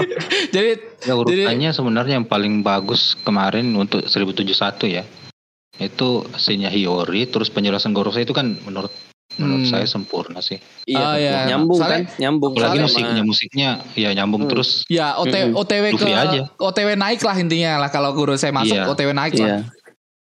[0.51, 0.71] jadi
[1.03, 4.49] ya urutannya sebenarnya yang paling bagus kemarin untuk 1071
[4.89, 5.05] ya.
[5.75, 8.93] Itu scene Hiyori terus penjelasan Gorosei itu kan menurut
[9.33, 9.73] menurut Hmm.
[9.73, 10.61] saya sempurna sih.
[10.93, 11.49] Ah, iya.
[11.49, 14.51] nyambung Soalnya- kan, nyambung Apalagi musiknya musiknya ya nyambung Hmm.
[14.51, 15.57] terus ya OT, Mm-mm.
[15.57, 16.41] OTW ke Luffy aja.
[16.55, 18.85] OTW naik lah intinya lah kalau guru saya masuk Iya.
[18.87, 19.45] OTW naik Iya.
[19.49, 19.61] lah.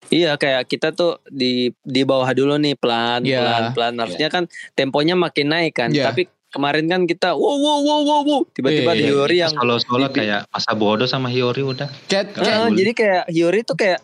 [0.06, 3.36] Iya kayak kita tuh di di bawah dulu nih pelan Iya.
[3.36, 5.90] pelan pelan harusnya kan temponya makin naik kan.
[5.90, 6.08] Iya.
[6.08, 8.40] Tapi kemarin kan kita wow wow wow wow, wow.
[8.50, 11.88] tiba-tiba Iya, iya, Hiyori yang solo solo kayak masa bodoh sama Hiyori udah.
[12.06, 12.76] Kayak Kayak kayak Ah, dulu.
[12.76, 14.00] jadi kayak Hiyori tuh kayak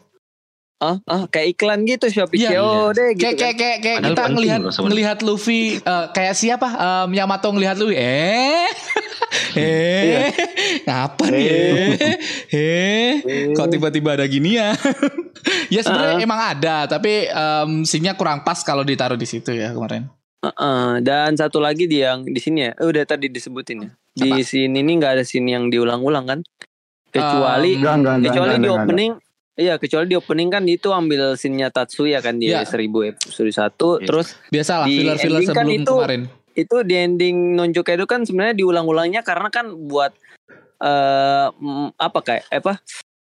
[0.78, 2.58] ah ah kayak iklan gitu Shopee Iya.
[2.58, 3.38] CO deh gitu kayak kan.
[3.38, 7.94] kayak kayak, kayak Padahal kita ngelihat ngelihat Luffy eh, kayak siapa Em, Yamato ngelihat Luffy
[7.94, 8.66] eh
[9.54, 10.26] eh
[10.82, 11.90] ngapa nih eh
[12.52, 13.12] eh
[13.52, 14.74] kok tiba-tiba ada gini ya
[15.74, 16.24] ya sebenarnya Ah.
[16.24, 20.10] emang ada tapi um, sinnya kurang pas kalau ditaruh di situ ya kemarin
[20.42, 22.72] Heeh, dan satu lagi di yang di sini ya.
[22.74, 23.90] Eh, udah tadi disebutin ya.
[24.12, 24.42] Di Apa?
[24.42, 26.40] sini ini nggak ada scene yang diulang-ulang kan?
[27.08, 28.86] Kecuali Um, enggak enggak enggak kecuali enggak, di enggak, enggak.
[28.88, 29.12] opening
[29.52, 32.64] Iya, kecuali di opening kan itu ambil scene-nya Tatsuya kan di Iya.
[32.64, 34.06] 1000 episode 1 Iya.
[34.08, 38.24] terus biasalah Di filler-filler ending kan sebelum itu- kemarin itu di ending Nonjo Kaido kan
[38.24, 40.12] sebenarnya diulang-ulangnya karena kan buat
[40.80, 42.80] eh mm, apa kayak apa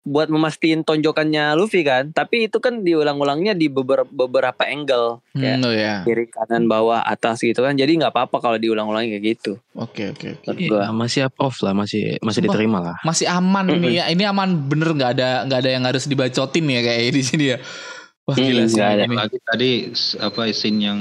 [0.05, 5.65] buat memastikan tonjokannya Luffy kan tapi itu kan diulang-ulangnya di beberapa beberapa angle kayak Hmm,
[5.65, 6.05] oh ya.
[6.05, 10.45] kiri kanan bawah atas gitu kan jadi nggak apa-apa kalau diulang-ulangi kayak gitu Oke oke
[10.55, 12.53] Iya, masih approve lah, masih masih Sumpah.
[12.53, 12.95] diterima lah.
[13.01, 14.07] Masih aman ini ya.
[14.07, 17.57] Ini aman bener nggak ada nggak ada yang harus dibacotin ya kayak di sini ya.
[18.23, 19.03] Wah Hmm, gila sih nggak ada.
[19.09, 19.71] Lagi tadi
[20.17, 20.99] apa scene yang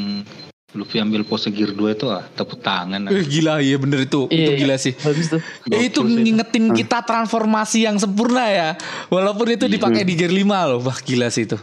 [0.75, 3.07] Luffy ambil pose gear 2 itu ah tepuk tangan.
[3.07, 4.27] Eh, gila ya bener itu.
[4.27, 4.93] itu Iya, gila sih.
[4.93, 5.41] Bagus tuh.
[5.67, 8.69] Ya, itu Gokil sih ngingetin kita transformasi yang sempurna ya.
[9.09, 9.79] Walaupun itu Iya.
[9.79, 10.83] dipakai di gear 5 loh.
[10.83, 11.55] Wah gila sih itu.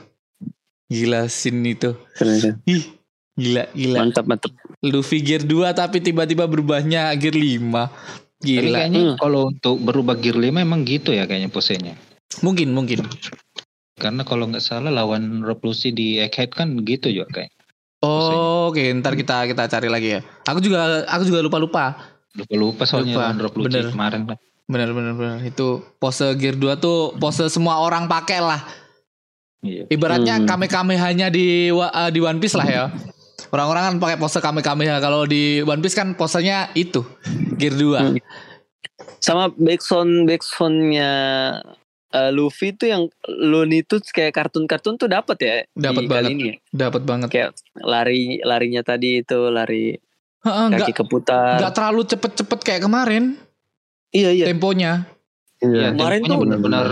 [0.87, 1.91] Gila scene itu.
[2.15, 2.59] Keren.
[2.65, 2.83] Ih,
[3.33, 3.97] gila gila.
[4.01, 7.87] mantap mantap Luffy gear 2 tapi tiba-tiba berubahnya gear 5.
[8.41, 8.73] Tapi Gila.
[8.75, 9.17] kayaknya Hmm.
[9.17, 11.93] kalau untuk berubah gear 5 emang gitu ya kayaknya posenya.
[12.41, 13.05] Mungkin mungkin.
[13.95, 17.51] Karena kalau nggak salah lawan Rob Lucy di Egghead kan gitu juga kayak.
[18.01, 18.17] Oh,
[18.71, 20.19] oke, ntar kita kita cari lagi ya.
[20.47, 21.99] Aku juga aku juga lupa-lupa.
[22.31, 23.85] Lupa-lupa soalnya Lupa, lawan Rob Lucy bener.
[23.91, 24.37] kemarin kan.
[24.65, 25.37] Bener bener bener.
[25.43, 28.63] Itu pose gear 2 tuh pose semua orang pakai lah.
[29.61, 29.85] Iya.
[29.91, 30.47] Ibaratnya Hmm.
[30.47, 32.83] kame-kamehanya di wa- eh, di One Piece lah ya.
[33.51, 34.97] Orang-orang kan pakai pose kame-kameha.
[34.97, 37.03] Kalau di One Piece kan posenya itu
[37.55, 37.99] gear 2.
[37.99, 38.17] Hmm.
[39.17, 41.09] sama backsound backsoundnya
[42.11, 46.31] eh, Luffy tuh yang Looney Tunes kayak kartun-kartun tuh dapat ya Dapat banget.
[46.31, 46.55] ini ya.
[46.87, 47.27] Dapat banget.
[47.29, 49.95] kayak lari larinya tadi itu lari
[50.41, 53.37] Heeh, kaki nggak keputar nggak terlalu cepet-cepet kayak kemarin
[54.09, 55.05] iya iya temponya.
[55.57, 56.87] Iya, Kemarin temponya tuh- benar-benar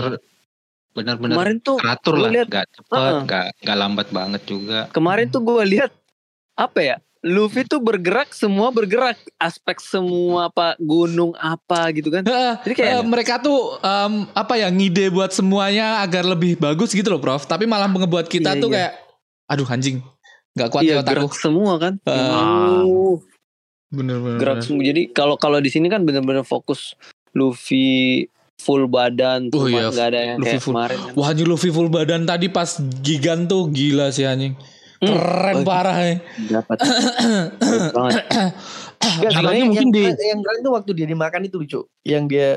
[0.90, 3.20] benar-benar kemarin tuh teratur lah, lihat- nggak cepet, Heeh.
[3.24, 4.80] nggak nggak lambat banget juga.
[4.90, 5.92] kemarin tuh gue lihat
[6.54, 12.54] apa ya Luffy tuh bergerak semua bergerak aspek semua apa gunung apa gitu kan Heeh,
[12.62, 17.06] Jadi kayak- eh, mereka tuh em, apa ya ngide buat semuanya agar lebih bagus gitu
[17.06, 17.44] loh, Prof.
[17.44, 18.74] Tapi malah ngebuat kita Iya, tuh iya.
[18.74, 18.92] kayak
[19.46, 19.98] aduh anjing.
[20.50, 21.14] nggak kuat iya ya otakku.
[21.22, 21.94] gerak semua kan.
[22.02, 23.20] Oh,
[23.88, 24.38] Bener bener.
[24.38, 26.96] gerak semua jadi kalau kalau di sini kan bener-bener fokus
[27.32, 31.12] Luffy full badan Oh cuma iya, ada yang Luffy kayak full- kemarin kan.
[31.14, 34.56] Wah anjing Luffy full badan tadi pas gigan tuh gila sih anjing.
[35.00, 35.08] Hmm.
[35.10, 36.14] Keren Oh, parah ya.
[36.50, 36.76] dapat
[37.96, 38.24] banget
[39.00, 41.80] Apalagi sebenarnya mungkin yang, di- yang keren tuh waktu dia dimakan itu lucu.
[42.02, 42.48] Yang dia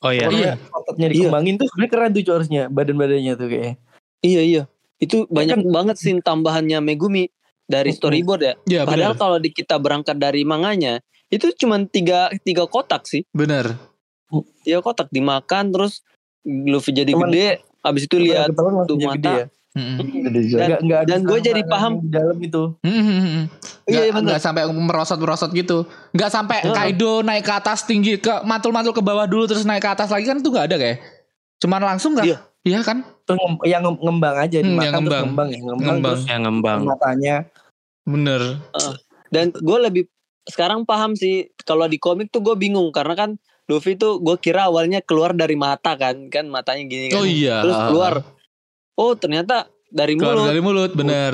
[0.00, 0.26] Oh iya.
[0.26, 0.52] Iya.
[0.70, 3.74] ototnya dikembangin tuh sebenarnya keren tuh harusnya badan-badannya tuh kayaknya.
[4.20, 4.62] iya iya
[4.96, 7.28] itu banyak kan- banget scene tambahannya Megumi
[7.64, 9.20] dari storyboard ya Ya padahal bener.
[9.20, 13.76] kalau di kita berangkat dari manganya itu cuma tiga tiga kotak sih Bener.
[14.60, 16.00] tiga kotak dimakan terus
[16.42, 19.14] Luffy jadi Cuman- gede abis itu lihat tuh mata.
[19.14, 19.46] gede ya.
[19.70, 20.66] Juga.
[20.76, 21.92] Dan- dan gue jadi paham.
[21.94, 22.62] yang di dalam itu.
[22.80, 23.46] Mm-mm.
[23.86, 24.26] Iya, Nggak- iya, bener.
[24.26, 25.86] nggak sampai merosot-merosot gitu.
[26.10, 26.74] Nggak sampai Heeh.
[26.74, 30.26] Kaido naik ke atas tinggi ke mantul-mantul ke bawah dulu terus naik ke atas lagi
[30.26, 30.98] kan tuh nggak ada kayak.
[31.58, 32.26] Cuman langsung nggak?
[32.26, 32.38] Iya.
[32.60, 33.06] Iya kan?
[33.62, 35.22] Yang ngem- ngembang aja Hmm, dimakan yang ngembang.
[35.24, 36.02] ngembang ya ngembang, Ngembang.
[36.10, 36.80] terus Yang ngembang.
[36.82, 37.36] matanya
[38.02, 38.42] Bener.
[39.30, 40.02] dan gue lebih
[40.42, 43.30] sekarang paham sih kalau di komik tuh gue bingung karena kan
[43.64, 47.62] Luffy tuh gue kira awalnya keluar dari mata kan kan matanya gini kan Oh iya.
[47.62, 48.12] terus keluar
[49.00, 51.32] oh ternyata dari Keluar mulut dari mulut, bener.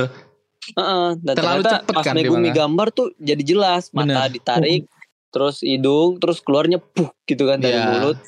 [0.66, 2.56] Heeh, dan Terlalu ternyata cepet pas kan Megumi di mana?
[2.56, 4.30] gambar tuh jadi jelas mata Bener.
[4.30, 4.82] ditarik
[5.28, 7.86] terus hidung terus keluarnya puh gitu kan dari Iya.
[7.92, 8.18] mulut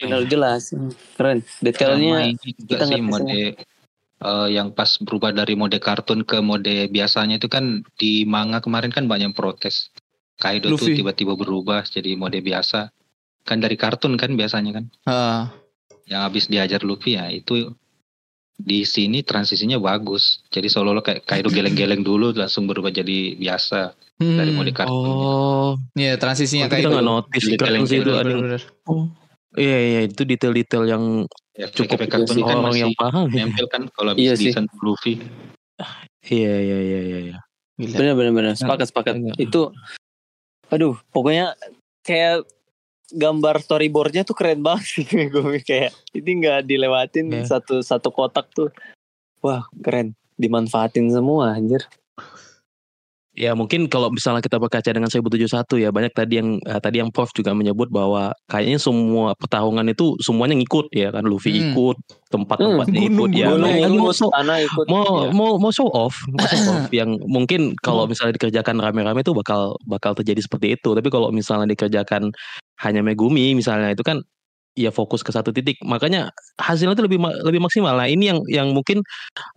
[0.00, 0.72] benar jelas
[1.14, 2.32] keren detailnya
[2.64, 3.60] kita sih mode
[4.20, 8.88] eh, yang pas berubah dari mode kartun ke mode biasanya itu kan di manga kemarin
[8.88, 9.92] kan banyak protes.
[10.40, 10.96] Kaido Luffy.
[10.96, 12.88] tuh tiba-tiba berubah jadi mode biasa.
[13.44, 14.84] Kan dari kartun kan biasanya kan.
[15.04, 15.42] Heeh.
[16.08, 17.76] Yang habis diajar Luffy ya itu
[18.60, 20.44] di sini transisinya bagus.
[20.46, 24.36] Jadi seolah-olah kayak Kaido geleng-geleng dulu langsung berubah jadi biasa Hmm.
[24.36, 24.92] dari mode kartun.
[24.92, 27.08] Oh, Iya transisinya kita kayak nggak gitu.
[27.08, 28.12] notice sih itu.
[28.12, 28.62] Ada bener.
[29.56, 31.04] Iya iya itu detail-detail yang
[31.56, 33.26] Ya, cukup kartun kan orang masih yang paham.
[33.32, 33.48] ya.
[33.48, 34.52] nempel kan kalau habis Iya sih.
[34.52, 35.24] desain Luffy.
[36.22, 37.18] Iya iya iya iya.
[37.26, 37.38] iya.
[37.80, 39.36] Benar benar benar sepakat sepakat Enggak.
[39.40, 39.72] itu
[40.68, 41.56] aduh pokoknya
[42.00, 42.44] kayak
[43.12, 47.46] gambar storyboardnya tuh keren banget sih Megumi kayak ini nggak dilewatin Iya.
[47.48, 48.70] satu satu kotak tuh
[49.40, 51.84] wah keren dimanfaatin semua anjir
[53.30, 55.46] Ya mungkin kalau misalnya kita berkaca dengan 1071
[55.78, 60.18] ya banyak tadi yang eh, tadi yang Prof juga menyebut bahwa kayaknya semua pertarungan itu
[60.18, 61.72] semuanya ngikut ya kan Luffy Hmm.
[61.72, 61.96] ikut
[62.28, 63.46] tempat-tempatnya Gunung- ikut ya.
[63.54, 65.30] gunung mau ikut show, tanah ikut mau Iya.
[65.30, 69.78] mau mau show off, mau show off yang mungkin kalau misalnya dikerjakan rame-rame itu bakal
[69.86, 70.90] bakal terjadi seperti itu.
[70.90, 72.34] Tapi kalau misalnya dikerjakan
[72.80, 74.20] hanya Megumi misalnya itu kan
[74.78, 75.76] ya fokus ke satu titik.
[75.82, 77.92] Makanya hasilnya itu lebih lebih maksimal.
[77.94, 79.02] Nah, ini yang yang mungkin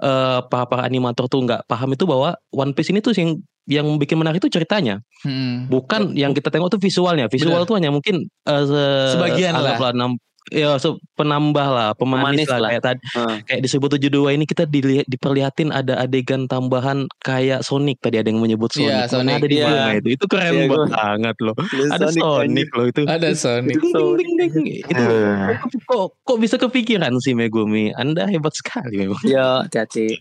[0.03, 3.87] eh, para para animator tuh nggak paham itu bahwa One Piece ini tuh yang yang
[3.95, 5.71] bikin menarik itu ceritanya, Hmm.
[5.71, 7.31] bukan yang kita tengok tuh visualnya.
[7.31, 7.69] Visual Benar.
[7.69, 9.79] tuh hanya mungkin se- Sebagian lah.
[9.95, 12.69] enam ya so, penambah lah, pemanis, Pemanis lah, lah.
[12.69, 13.35] kayak tadi Heeh.
[13.45, 18.41] kayak di 1072 ini kita dilihat diperlihatin ada adegan tambahan kayak Sonic tadi ada yang
[18.41, 18.89] menyebut Sonic.
[18.89, 19.33] Iya, Mana Sonic.
[19.33, 19.67] ada di Iya.
[19.69, 20.07] mana itu.
[20.11, 21.55] Itu keren Iya, gua- banget loh.
[21.55, 23.01] Ada Ada Sonic, loh itu.
[23.05, 23.75] Ada Sonic.
[23.77, 24.67] Ding, ding, ding, ding.
[24.83, 27.93] Itu Eh, kok kok bisa kepikiran sih Megumi?
[27.93, 29.21] Anda hebat sekali memang.
[29.23, 30.19] Ya, hati-hati.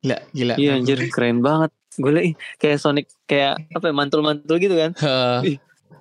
[0.00, 0.54] Gila, gila.
[0.56, 1.70] Iya anjir keren banget.
[1.96, 2.12] Gue
[2.56, 4.92] kayak Sonic kayak apa ya, mantul-mantul gitu kan.
[4.94, 5.38] Heeh.
[5.48, 5.58] iya,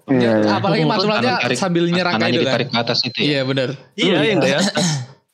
[0.09, 0.31] iya.
[0.55, 2.45] apalagi Kanan mantulannya tarik- sambil nyerang kayak itu kan.
[2.45, 3.25] ditarik ke atas itu ya.
[3.25, 3.69] Iya bener.
[3.97, 4.59] Iya, yang ya.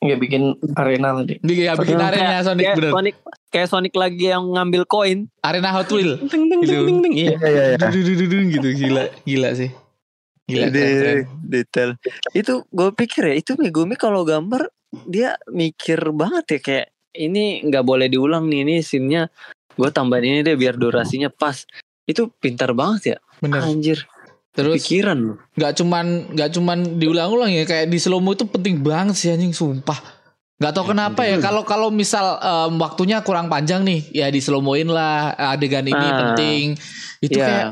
[0.01, 1.33] Nggak bikin arena tadi.
[1.45, 2.91] Dia kayak bikin arena Sonic bener.
[2.91, 3.15] Sonic
[3.53, 5.29] kayak Sonic lagi yang ngambil koin.
[5.45, 6.17] Arena Hot Wheel.
[6.25, 7.13] Ding, ding, ding, ding, ding.
[7.13, 7.37] Iya.
[7.37, 8.47] Iya, iya, iya.
[8.49, 9.69] Gitu gila, gila sih.
[10.49, 11.29] Gila keren.
[11.45, 11.89] detail.
[12.33, 14.73] Itu gue pikir ya itu Megumi kalau gambar
[15.07, 19.31] dia mikir banget ya kayak ini nggak boleh diulang nih ini scene-nya
[19.77, 21.63] gue tambahin ini deh biar durasinya pas.
[22.09, 23.17] Itu pintar banget ya.
[23.37, 23.61] Bener.
[23.63, 24.01] Anjir.
[24.51, 25.37] Terus Pikiran loh.
[25.55, 29.51] nggak cuman nggak cuman diulang-ulang ya kayak di slow mo itu penting banget sih anjing
[29.51, 29.95] sumpah.
[30.59, 34.59] Nggak tahu kenapa ya kalau kalau misal em, waktunya kurang panjang nih ya di slow
[34.59, 36.17] moin lah adegan ini Ah.
[36.21, 36.75] penting.
[37.19, 37.45] Itu Iya.
[37.47, 37.67] kayak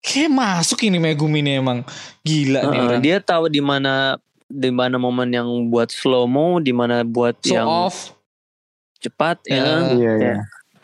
[0.00, 1.86] kayak masuk ini Megumi ini emang
[2.20, 3.00] gila nih Heeh, orang.
[3.00, 7.54] dia tahu di mana di mana momen yang buat slow mo, di mana buat So
[7.54, 8.16] yang off.
[8.98, 9.54] cepat Ya.
[9.54, 9.76] ya.
[9.94, 10.34] Iya, iya.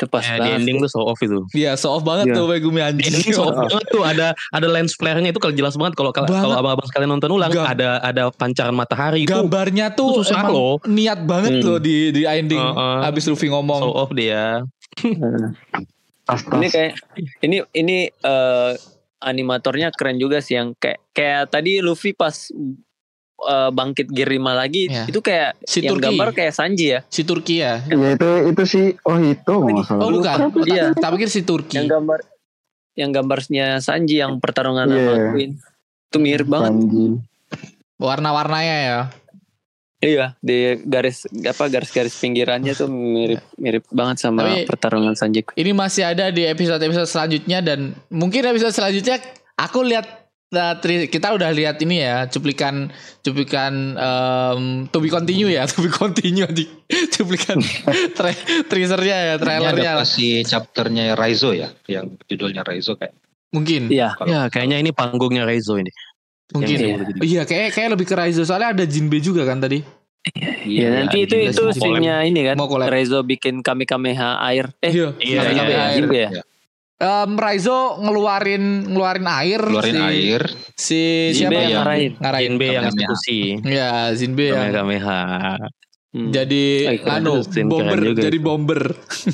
[0.04, 0.58] Itu pas Ya, di banget.
[0.60, 1.38] ending tuh show off itu.
[1.50, 2.34] Iya, so off banget Iya.
[2.34, 3.06] tuh Megumi Di anjing.
[3.10, 6.28] ending show off banget tuh ada ada lens flare-nya itu kalau jelas banget kalau kalau
[6.52, 10.52] abang-abang sekalian nonton ulang Gam- ada ada pancaran matahari itu Gambarnya tuh itu susah emang
[10.52, 10.74] loh.
[10.84, 11.66] niat banget Hmm.
[11.66, 12.96] loh di di ending Heeh.
[13.02, 13.80] habis Luffy ngomong.
[13.80, 14.60] show off dia.
[16.26, 16.92] Ini kayak
[17.40, 18.72] ini ini eh,
[19.20, 22.32] animatornya keren juga sih yang kayak kayak tadi Luffy pas
[23.44, 25.04] eh, bangkit gear 5 lagi Ya.
[25.04, 26.04] itu kayak Si yang Turki.
[26.06, 27.00] gambar kayak Sanji ya.
[27.06, 27.80] Si Turki ya.
[27.84, 30.02] Ya itu itu sih oh itu nggak salah.
[30.02, 30.38] Oh bukan.
[30.64, 30.92] Iya.
[30.92, 31.76] Tak pikir si Turki.
[31.76, 32.18] Yang gambar
[32.94, 34.98] yang gambarnya Sanji yang pertarungan Iya.
[35.04, 35.50] sama Queen.
[36.04, 36.72] Itu mirip banget.
[36.72, 37.04] Sanji.
[37.96, 38.98] Warna-warnanya ya.
[39.98, 45.40] Iya, di garis apa garis-garis pinggirannya tuh mirip mirip banget sama Tapi- pertarungan Sanji.
[45.48, 49.16] Ini masih ada di episode-episode selanjutnya dan mungkin episode selanjutnya
[49.56, 50.23] aku lihat
[50.76, 52.88] tri- kita udah lihat ini ya cuplikan
[53.20, 56.64] cuplikan um, to be continue ya to be continue di
[57.10, 57.58] cuplikan
[58.16, 60.04] tra- teasernya ya Ini trailernya lah.
[60.04, 63.14] adaptasi chapternya Raizo ya, yang judulnya Raizo kayak.
[63.50, 64.14] mungkin Iya.
[64.14, 65.90] Kalau Ya, kayaknya ini panggungnya Reizo ini.
[66.50, 67.24] mungkin Yang ya.
[67.24, 69.80] iya kayak kayak lebih ke Raizo soalnya ada Jinbe juga kan tadi
[70.64, 71.74] Iya, nanti itu iya, itu iya.
[71.76, 72.56] scene-nya ini kan.
[72.56, 72.64] Mau.
[72.88, 74.72] Rezo bikin kami kameha air.
[74.80, 75.84] Eh, iya Iya, iya, sampai iya.
[75.84, 75.94] air.
[76.00, 76.30] Jinbe ya?
[77.04, 80.42] Em, Raizo ngeluarin ngeluarin air keluarin si, air,
[80.74, 82.12] si Jinbe siapa yang yang ngarahin.
[82.16, 83.38] ngarahin Jinbe yang eksekusi.
[83.62, 85.22] ya Jinbe yang Kamehameha.
[86.14, 86.30] Hmm.
[86.30, 86.64] jadi
[87.10, 88.46] anu bomber juga jadi itu.
[88.46, 88.80] bomber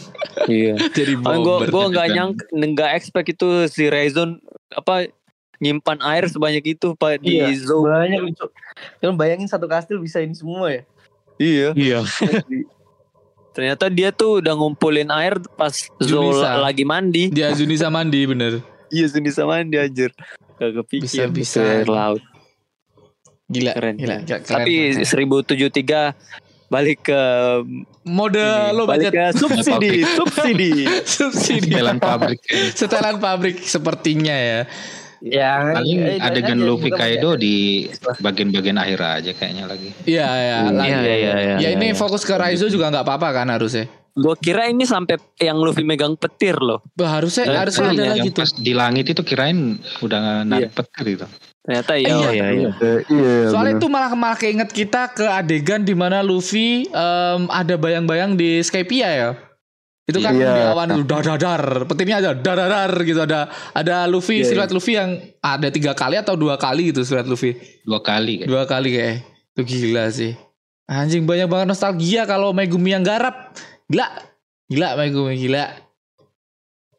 [0.48, 0.74] Iya.
[0.96, 4.40] jadi Oh, gue bomber gue nggak Dan- nyangka nggak expect itu si Rezon
[4.72, 5.12] apa
[5.61, 7.85] nyimpan air sebanyak itu pak di Iya, Zou.
[7.85, 8.48] Banyak lucu.
[8.98, 10.83] Jangan bayangin satu kastil bisa ini semua ya.
[11.37, 11.68] Iya.
[11.76, 11.98] Iya.
[13.50, 16.54] Ternyata dia tuh udah ngumpulin air pas Junisa.
[16.56, 17.28] lagi mandi.
[17.28, 20.10] dia Zunisa mandi bener Iya sini sama mandi anjir.
[20.56, 21.58] Gak Bisa- kepikir bisa.
[21.58, 22.22] itu air laut.
[23.46, 23.94] gila Keren.
[23.98, 26.14] gila, gila, keren, Tapi keren.
[26.14, 26.14] 1073
[26.70, 27.20] balik ke
[28.04, 30.72] mode ini, lo balik budget ke subsidi, subsidi.
[31.18, 32.38] subsidi setelan pabrik.
[32.72, 34.60] setelan pabrik sepertinya ya
[35.20, 37.85] Ya, Paling eh, adegan aja, Luffy Kaido di
[38.18, 39.92] bagian-bagian akhir aja kayaknya lagi.
[40.04, 40.74] iya ya Hmm.
[40.74, 40.88] lagi.
[40.88, 41.54] Iya, iya, iya.
[41.59, 45.54] ya ini fokus ke Raizo juga nggak apa-apa kan harusnya Gue kira ini sampai yang
[45.56, 46.83] Luffy megang petir loh.
[46.92, 49.59] Bah, harusnya Eh, harusnya ada iya, lagi Yang tuh pas di langit itu kirain
[50.00, 51.26] udah narik petir itu.
[51.62, 52.11] Ternyata Iya, ya.
[52.11, 52.70] Iya, iya, iya.
[52.74, 53.80] Eh, iya Soalnya bener.
[53.80, 59.09] itu malah malah keinget kita ke adegan di mana Luffy em, ada bayang-bayang di Skypia
[59.09, 59.30] ya.
[60.10, 60.50] Itu kan Iya.
[60.50, 65.10] di awan itu dadadar, petirnya ada dadadar gitu ada ada Luffy Iya, siluet Luffy yang
[65.38, 67.54] ada tiga kali atau dua kali gitu siluet Luffy.
[67.82, 68.48] Dua kali kayak.
[68.50, 69.16] Dua kali kayak.
[69.54, 70.34] Itu gila sih.
[70.84, 73.54] Anjing banyak banget nostalgia kalau Megumi yang garap.
[73.86, 74.10] Gila.
[74.66, 75.70] Gila Megumi gila.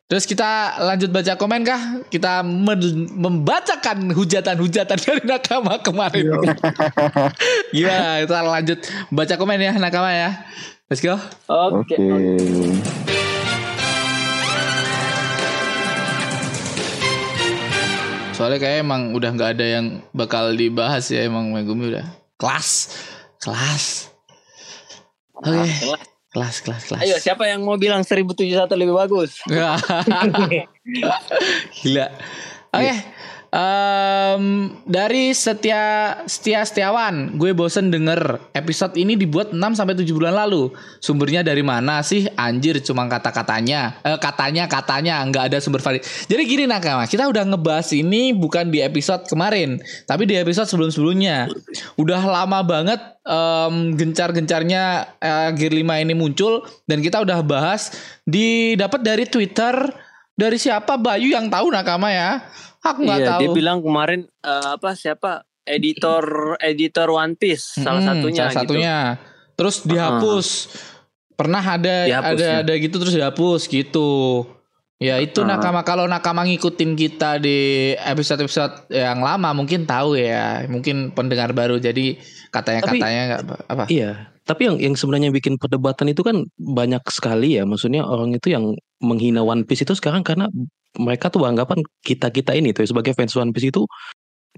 [0.08, 0.43] Terus kita
[0.84, 1.80] lanjut baca komen kah?
[2.08, 6.28] Kita men- membacakan hujatan-hujatan dari Nakama kemarin.
[7.71, 8.19] Gimana?
[8.19, 10.30] Kita lanjut baca komen ya Nakama ya.
[10.92, 11.16] Let's go.
[11.48, 11.96] Oke.
[11.96, 12.36] Oke.
[18.36, 22.04] Soalnya kayak emang udah nggak ada yang bakal dibahas ya emang Megumi udah
[22.36, 22.92] kelas,
[23.40, 24.12] kelas.
[25.32, 25.64] Oke,
[26.36, 27.02] kelas, kelas, kelas.
[27.08, 29.40] Ayo siapa yang mau bilang 1071 lebih bagus?
[31.80, 32.08] Gila.
[32.76, 32.96] Oke.
[33.52, 40.39] Em, dari setia setia setiawan, gue bosen denger episode ini dibuat 6 sampai 7 bulan
[40.39, 40.72] lalu.
[41.04, 42.32] Sumbernya dari mana sih?
[42.39, 43.99] Anjir, cuma kata-katanya.
[44.08, 45.99] Eh, katanya katanya nggak ada sumber valid.
[46.32, 51.52] Jadi gini nakama, kita udah ngebahas ini bukan di episode kemarin, tapi di episode sebelum-sebelumnya.
[51.99, 54.84] Udah lama banget em, gencar-gencarnya
[55.20, 57.91] eh, Gear 5 ini muncul dan kita udah bahas
[58.24, 59.76] di dapat dari Twitter
[60.39, 62.47] dari siapa Bayu yang tahu nakama ya.
[62.82, 63.40] Aku nggak Iya, tahu.
[63.40, 66.24] dia bilang kemarin eh, apa siapa editor
[66.58, 68.60] editor One Piece salah Mm-mm, satunya salah gitu.
[68.74, 68.96] satunya.
[69.54, 70.48] Terus dihapus.
[71.32, 72.62] Pernah ada Dihapus, ada ya.
[72.62, 74.10] ada gitu terus dihapus gitu.
[74.98, 75.50] Ya itu Ah.
[75.50, 77.58] nakama kalau nakama ngikutin kita di
[77.98, 80.66] episode-episode yang lama mungkin tahu ya.
[80.66, 82.18] Mungkin pendengar baru jadi
[82.50, 83.84] katanya Tapi- katanya nggak apa.
[83.90, 84.12] Iya,
[84.44, 87.66] tapi yang yang sebenarnya bikin perdebatan itu kan banyak sekali ya.
[87.66, 90.46] Maksudnya orang itu yang menghina One Piece itu sekarang karena
[91.00, 93.88] mereka tuh anggapan kita kita ini tuh sebagai fans One Piece itu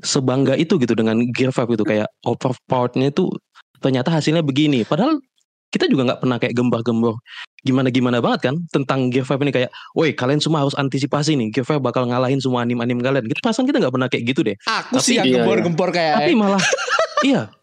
[0.01, 3.29] sebangga itu gitu dengan Gear 5 itu kayak overpowerednya itu
[3.77, 4.81] ternyata hasilnya begini.
[4.87, 5.21] Padahal
[5.69, 7.17] kita juga nggak pernah kayak gembar-gembor
[7.63, 11.65] gimana-gimana banget kan tentang Gear 5 ini kayak, woi kalian semua harus antisipasi nih Gear
[11.65, 13.29] 5 bakal ngalahin semua anim-anim kalian.
[13.29, 14.55] Gitu perasaan kita nggak pernah kayak gitu deh.
[14.65, 16.61] Aku Tapi- sih yang iya, gempor-gempor kayak Tapi malah
[17.21, 17.53] iya.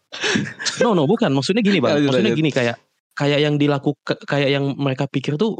[0.83, 1.99] No no bukan maksudnya gini bang.
[2.03, 2.79] Maksudnya gini kayak
[3.15, 5.59] kayak yang dilakukan kayak yang mereka pikir tuh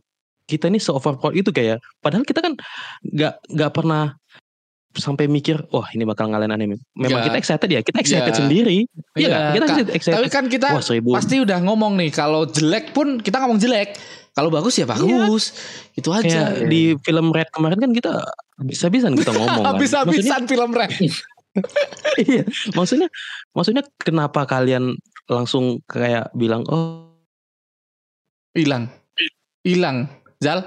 [0.51, 2.59] kita ini se overpowered itu kayak padahal kita kan
[3.01, 4.19] nggak nggak pernah
[4.91, 6.75] sampai mikir wah ini bakal ngalahin anime.
[6.93, 7.31] Memang Nggak.
[7.31, 8.39] kita excited ya kita excited Iya.
[8.43, 8.77] sendiri.
[8.83, 9.51] Iya Iya, nggak?
[9.55, 9.95] kita Kak.
[9.95, 10.17] excited.
[10.19, 11.09] Tapi kan kita wah seribu.
[11.15, 13.95] pasti udah ngomong nih kalau jelek pun kita ngomong jelek.
[14.31, 15.55] Kalau bagus ya bagus.
[15.91, 16.43] Itu Kayak aja.
[16.67, 18.11] di film Red kemarin kan kita
[18.59, 19.75] bisa-bisan kita ngomong kan.
[19.75, 20.91] Habis-habisan film rap.
[22.27, 23.07] iya maksudnya
[23.51, 24.95] maksudnya kenapa kalian
[25.27, 27.07] langsung kayak bilang oh
[28.51, 28.91] Hilang.
[29.63, 30.11] Hilang.
[30.41, 30.59] Zal.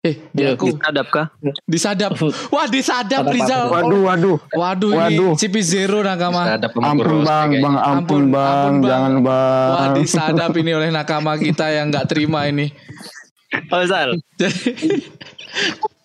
[0.00, 1.26] Eh, di Iya, aku Disadap kah?
[1.66, 2.10] disadap.
[2.54, 3.68] Wah, disadap Rizal.
[3.68, 4.36] Waduh, waduh.
[4.54, 5.32] Waduh, Waduh.
[5.34, 6.46] ini CP Zero nakama.
[6.46, 8.86] Ada Ampun bang, bang, ampun Ampun, bang, ampun, Bang.
[8.86, 9.68] jangan bang.
[9.68, 12.70] Wah, disadap ini oleh nakama kita yang nggak terima ini.
[13.72, 13.82] Oh.
[14.36, 14.62] Jadi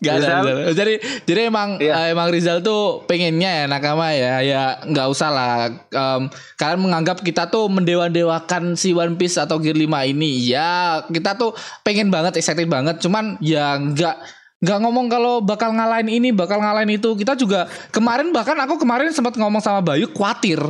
[0.01, 0.41] Gak ada, Rizal?
[0.41, 0.73] ada.
[0.73, 0.93] Jadi
[1.29, 1.93] jadi emang Iya.
[1.93, 5.53] eh, emang Rizal tuh pengennya ya nakama ya ya nggak usah lah.
[5.91, 6.25] Em,
[6.57, 10.49] kalian menganggap kita tuh mendewa-dewakan si One Piece atau Gear 5 ini.
[10.49, 11.53] Ya kita tuh
[11.85, 12.97] pengen banget excited banget.
[12.97, 14.15] Cuman ya nggak
[14.61, 19.09] nggak ngomong kalau bakal ngalahin ini bakal ngalahin itu kita juga kemarin bahkan aku kemarin
[19.09, 20.61] sempat ngomong sama Bayu khawatir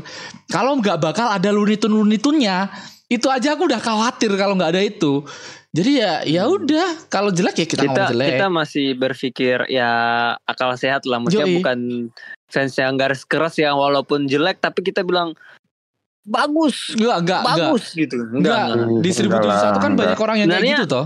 [0.47, 2.71] kalau nggak bakal ada lunitun lunitunnya
[3.11, 5.27] itu aja aku udah khawatir kalau nggak ada itu
[5.71, 9.91] jadi ya ya udah kalau jelek ya kita, Kita ngomong jelek kita masih berpikir ya
[10.43, 11.57] akal sehat lah maksudnya Yoi.
[11.59, 11.79] bukan
[12.45, 15.31] fans yang garis keras yang walaupun jelek tapi kita bilang
[16.21, 17.57] bagus, Enggak, enggak, enggak.
[17.65, 18.15] bagus gitu.
[18.29, 19.01] Enggak, Enggak.
[19.01, 21.05] di Enggak 1071 lah, kan banyak orang yang kayak Sebenarnya- gitu toh.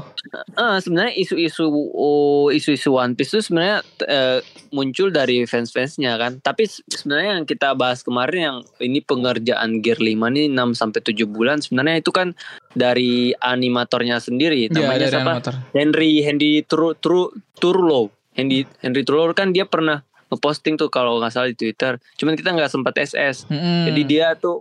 [0.51, 4.39] Eh, sebenarnya isu-isu oh, isu-isu One Piece itu sebenarnya eh,
[4.75, 6.43] muncul dari fans-fansnya kan.
[6.43, 10.99] Tapi se- sebenarnya yang kita bahas kemarin yang ini pengerjaan Gear 5 nih 6 sampai
[10.99, 12.35] 7 bulan sebenarnya itu kan
[12.75, 15.23] dari animatornya sendiri Iya, namanya dari siapa?
[15.31, 15.53] animator.
[15.71, 18.11] Henry Henry Tru, Tru, Turlo.
[18.35, 21.95] Henry Henry Turlo kan dia pernah ngeposting tuh kalau nggak salah di Twitter.
[22.15, 23.47] Cuman kita nggak sempat SS.
[23.47, 23.87] Mm-mm.
[23.87, 24.59] Jadi dia tuh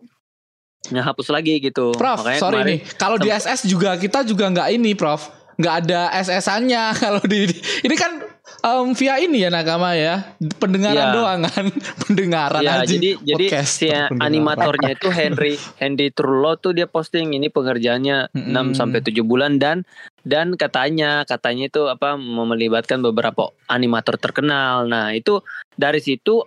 [0.84, 1.90] ngehapus lagi gitu.
[1.92, 2.78] Prof, Makanya sorry nih.
[2.94, 5.26] Kalau di SS juga kita juga nggak ini, Prof.
[5.56, 7.46] Nggak ada SS-annya kalau di
[7.82, 8.22] ini kan
[8.60, 10.36] em, via ini ya nakama ya.
[10.54, 11.12] Pendengaran Iya.
[11.12, 11.66] doang kan.
[12.04, 12.96] Pendengaran Ya, anjing.
[12.96, 14.20] jadi jadi Podcast, si pendengaran.
[14.20, 18.72] animatornya itu Henry Henry Trullo tuh dia posting ini pengerjaannya Mm-mm.
[18.72, 19.82] 6 sampai 7 bulan dan
[20.20, 24.84] dan katanya katanya itu apa melibatkan beberapa animator terkenal.
[24.84, 25.40] Nah, itu
[25.74, 26.44] dari situ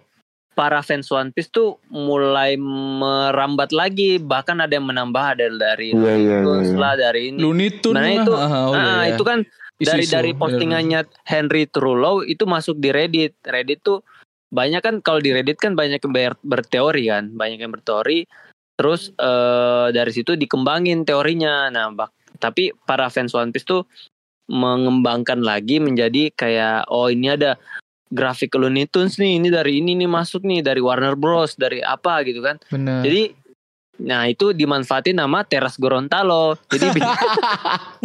[0.52, 6.14] para fans One Piece tuh mulai merambat lagi bahkan ada yang menambah ada dari iya,
[6.14, 6.78] iya, Tunes iya.
[6.78, 7.38] lah dari ini.
[7.38, 8.10] Looney Tunes lah.
[8.18, 9.14] itu Ah, oh, Nah, iya.
[9.14, 9.46] itu kan
[9.78, 13.38] dari dari postingannya Henry Trullo itu masuk di Reddit.
[13.46, 14.02] Reddit tuh
[14.50, 18.26] banyak kan kalau di Reddit kan banyak yang ber- berteori kan, banyak yang berteori.
[18.78, 21.70] Terus eh, dari situ dikembangin teorinya.
[21.70, 23.86] Nah, bak- tapi para fans One Piece tuh
[24.48, 27.60] mengembangkan lagi menjadi kayak oh ini ada
[28.08, 32.24] grafik Looney Tunes nih, ini dari ini nih masuk nih dari Warner Bros, dari apa
[32.24, 32.56] gitu kan.
[32.72, 33.04] Bener.
[33.04, 33.24] Jadi
[33.98, 36.56] nah itu dimanfaatin nama Teras Gorontalo.
[36.72, 36.88] Jadi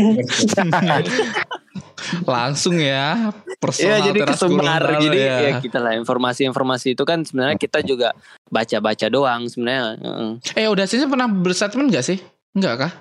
[2.25, 3.33] Langsung ya.
[3.33, 5.37] Iya Personal jadi teras kesembar Gorontalo jadi ya.
[5.39, 8.11] ya kita lah informasi-informasi itu kan sebenarnya kita juga
[8.49, 9.97] baca-baca doang sebenarnya.
[9.97, 10.31] Heeh.
[10.57, 12.19] Eh udah sih pernah berstatement gak sih?
[12.53, 12.93] Enggak kah?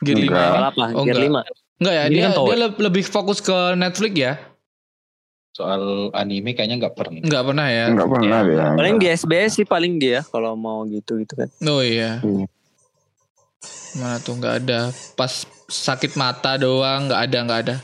[0.00, 0.40] Gear 5 Enggak.
[0.40, 0.50] ini?
[0.50, 0.84] Soal apa?
[0.92, 1.44] Oh, Gear enggak.
[1.46, 1.80] 5.
[1.82, 2.46] Enggak ya, Ini dia, kan tahu.
[2.46, 4.34] dia le- lebih fokus ke Netflix ya?
[5.52, 7.20] Soal anime kayaknya nggak pernah.
[7.20, 7.84] Enggak pernah ya?
[7.86, 8.66] Enggak pernah dia.
[8.72, 11.48] Paling di SBS sih paling dia kalau mau gitu gitu kan.
[11.62, 12.18] Oh iya.
[12.18, 12.48] Hmm.
[14.00, 14.88] Mana tuh nggak ada.
[15.12, 17.76] Pas sakit mata doang nggak ada nggak ada.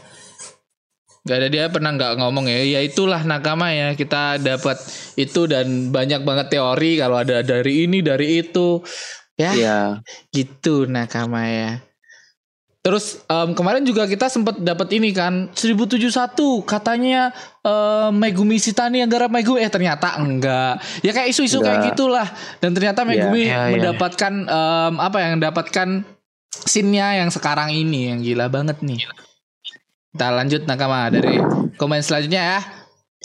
[1.28, 2.64] Gak ada dia pernah nggak ngomong ya.
[2.64, 3.92] Ya itulah nakama ya.
[3.92, 4.80] Kita dapat
[5.20, 8.80] itu dan banyak banget teori kalau ada dari ini dari itu.
[9.38, 9.78] Ya, Iya.
[10.34, 11.84] gitu nakama ya.
[12.82, 19.10] Terus em, kemarin juga kita sempat dapat ini kan 1071 katanya em, Megumi Shitani yang
[19.12, 20.80] garap Megumi eh ternyata enggak.
[21.04, 22.24] Ya kayak isu-isu kayak gitulah.
[22.58, 23.76] Dan ternyata Megumi ya, ya.
[23.76, 25.88] mendapatkan em, apa yang mendapatkan
[26.64, 29.04] scene-nya yang sekarang ini yang gila banget nih.
[30.18, 31.38] Kita lanjut nakama dari
[31.78, 32.60] komen selanjutnya ya.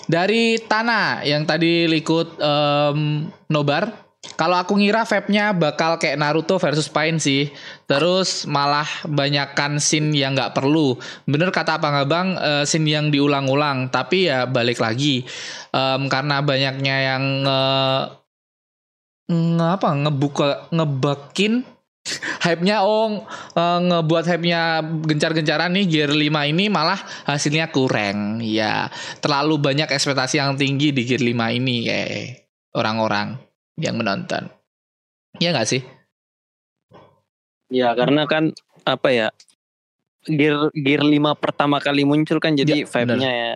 [0.06, 4.06] Dari Tana yang tadi likut em, nobar.
[4.38, 7.50] Kalau aku ngira vape-nya bakal kayak Naruto versus Pain sih.
[7.90, 11.02] Terus malah banyakkan scene yang nggak perlu.
[11.26, 13.90] Bener kata Abang Abang eh, scene yang diulang-ulang.
[13.90, 15.26] Tapi ya balik lagi
[15.74, 17.24] Em, karena banyaknya yang
[19.58, 21.66] apa ngebuka ngebakin
[22.44, 23.24] hype-nya oh
[23.56, 28.44] eh, ngebuat hype-nya gencar-gencaran nih Gear 5 ini malah hasilnya kurang.
[28.44, 28.92] Ya,
[29.24, 32.12] terlalu banyak ekspektasi yang tinggi di Gear 5 ini kayak
[32.76, 33.40] orang-orang
[33.80, 34.50] yang menonton.
[35.40, 35.82] Iya nggak sih?
[37.74, 38.54] Ya karena kan
[38.86, 39.28] apa ya
[40.28, 43.54] gear gear 5 pertama kali muncul kan jadi Ya, vibe-nya ya.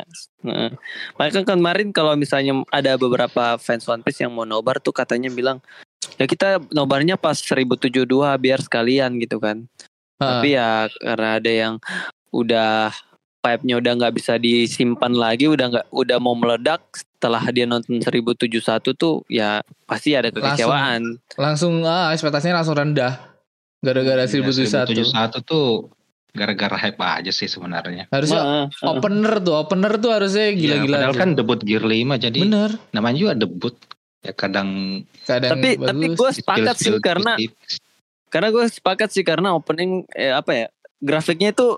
[0.48, 0.70] Heeh.
[1.16, 5.32] Makanya kan kemarin kalau misalnya ada beberapa fans One Piece yang mau nobar tuh katanya
[5.32, 5.64] bilang
[6.20, 8.08] ya kita nobarnya pas 1072
[8.38, 9.66] biar sekalian gitu kan.
[10.18, 11.74] Tapi ya karena ada yang
[12.34, 12.92] udah
[13.38, 18.94] vibe-nya udah nggak bisa disimpan lagi, udah nggak udah mau meledak setelah dia nonton 1071
[18.94, 21.18] tuh ya pasti ada kekecewaan.
[21.34, 23.38] langsung ah, ekspektasinya langsung rendah
[23.82, 25.90] gara-gara Ya, 1071 1071 tuh
[26.30, 28.06] gara-gara hype aja sih sebenarnya.
[28.08, 28.90] harusnya Heeh, heeh.
[28.90, 31.20] opener tuh opener tuh harusnya Ya, gila-gila padahal aja.
[31.20, 33.76] kan debut Gear 5 jadi bener namanya juga debut.
[34.20, 34.70] Ya kadang
[35.24, 36.18] kadang Tapi tapi bagus.
[36.18, 37.34] gue sepakat sih karena
[38.28, 40.66] karena gue sepakat sih karena opening eh, apa ya
[41.00, 41.78] grafiknya itu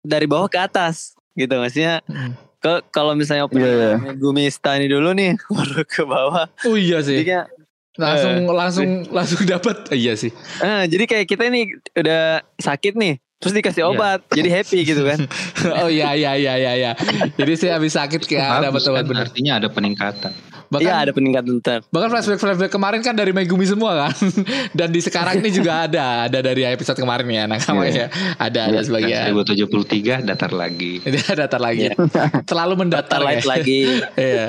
[0.00, 2.34] dari bawah ke atas gitu maksudnya Hmm.
[2.58, 3.96] ke kalau misalnya opening Iya, iya.
[3.98, 7.48] Megumi Stani dulu nih baru ke bawah oh iya sih jadinya
[7.94, 8.52] langsung Eh.
[8.52, 12.22] langsung langsung dapat iya sih ah, jadi kayak kita ini udah
[12.56, 13.92] sakit nih terus dikasih Iya.
[13.92, 15.20] obat jadi happy gitu kan
[15.84, 16.92] oh iya iya iya iya iya
[17.36, 20.32] jadi saya habis sakit kayak dapat obat kan, bener artinya ada peningkatan.
[20.76, 24.14] Bahkan Iya ada peningkatan ntar bahkan flashback flashback kemarin kan dari Megumi semua kan
[24.78, 28.82] dan di sekarang ini juga ada ada dari episode kemarin ya nakama ya ada ada
[28.82, 30.92] Dan sebagian 1073 datar lagi.
[31.06, 31.92] Datar lagi.
[32.50, 33.40] Selalu mendatar ya.
[33.46, 33.80] lagi
[34.16, 34.46] Iya.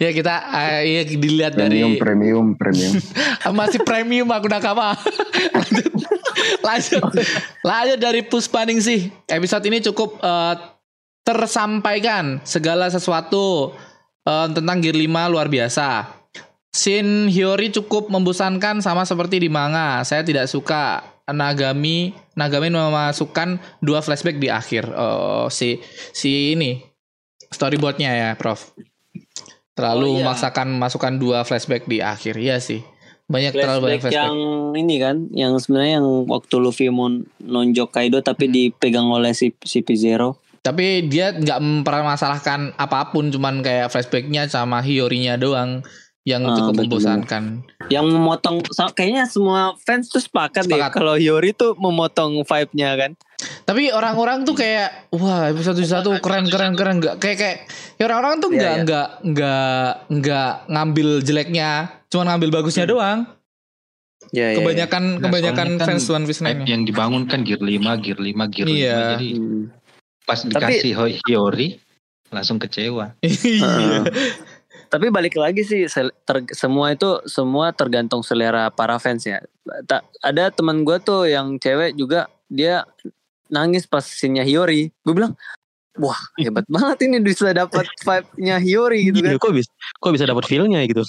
[0.00, 0.34] Ya kita
[0.84, 2.92] iya dilihat Premium, dari premium, premium.
[3.52, 4.96] masih premium aku nakama.
[5.54, 5.92] lanjut.
[6.64, 7.02] Lanjut.
[7.60, 9.12] Lanjut dari Puspaning sih.
[9.28, 10.54] Episode ini cukup eh,
[11.20, 13.76] tersampaikan segala sesuatu
[14.22, 16.18] eh, tentang Gear 5 luar biasa.
[16.70, 20.00] Shin Hyori cukup membosankan sama seperti di manga.
[20.02, 24.86] Saya tidak suka Nagami Nagami memasukkan dua flashback di akhir.
[24.90, 26.78] Oh, si si ini
[27.46, 28.70] storyboardnya ya, Prof.
[29.74, 30.18] Terlalu Oh, iya.
[30.22, 32.36] memaksakan masukkan dua flashback di akhir.
[32.36, 32.82] Iya sih.
[33.26, 34.26] Banyak terlalu banyak flashback flashback.
[34.26, 34.38] yang
[34.74, 37.06] ini kan yang sebenarnya yang waktu Luffy mau
[37.38, 38.54] nonjok Kaido tapi Hmm.
[38.54, 45.34] dipegang oleh si CP0 Tapi dia nggak mempermasalahkan apa pun, cuman kayak flashbacknya sama Hiyorinya
[45.34, 45.80] doang
[46.20, 47.64] yang Ah, cukup membosankan.
[47.88, 48.60] yang memotong
[48.92, 50.92] kayaknya semua fans tuh sepakat, deh Sepakat.
[50.92, 53.10] kalau Hiyori tuh memotong vibe-nya kan.
[53.64, 57.56] Tapi orang-orang tuh kayak wah episode satu keren keren keren nggak kayak kayak
[57.96, 58.82] ya orang-orang tuh Iya, nggak iya.
[58.84, 61.70] nggak nggak nggak ngambil jeleknya,
[62.06, 63.24] cuman ngambil bagusnya doang.
[64.30, 68.20] Ya, Kebanyakan Nah, kebanyakan soalnya kan fans One Piece yang dibangun kan Gear 5, Gear
[68.20, 68.98] 5, Gear Iya.
[69.00, 69.10] 5.
[69.10, 69.64] Jadi Hmm.
[70.30, 71.68] Pas dikasih Hoi- Hiyori
[72.30, 73.12] langsung kecewa.
[73.26, 74.06] Iya.
[74.90, 75.86] Tapi balik lagi sih
[76.26, 79.38] ter- semua itu semua tergantung selera para fans ya.
[79.86, 82.82] Ta- ada teman gue tuh yang cewek juga dia
[83.46, 84.90] nangis pas scene-nya Hiyori.
[85.06, 85.38] Gue bilang,
[85.94, 89.30] wah hebat banget ini bisa dapat vibe-nya Hiyori gitu kan.
[89.30, 89.70] Iya, kok bisa
[90.02, 91.06] kok bisa dapat feel-nya gitu.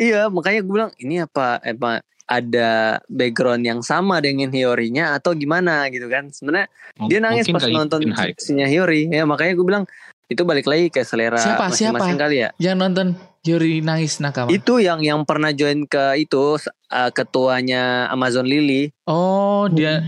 [0.00, 5.86] Iya, makanya gue bilang ini apa apa ada background yang sama dengan Hiyorinya atau gimana
[5.92, 6.32] gitu kan.
[6.32, 6.68] Sebenarnya
[7.06, 8.00] dia nangis Mungkin pas nonton
[8.40, 9.12] scene-nya Hiyori.
[9.12, 9.84] Ya makanya gue bilang
[10.32, 11.68] itu balik lagi ke selera Siapa?
[11.68, 12.24] masing-masing Siapa?
[12.24, 12.48] kali ya.
[12.56, 13.06] Yang nonton
[13.44, 14.48] Yori nangis nakama.
[14.48, 16.56] Itu yang yang pernah join ke itu
[16.88, 18.88] uh, ketuanya Amazon Lily.
[19.04, 20.00] Oh dia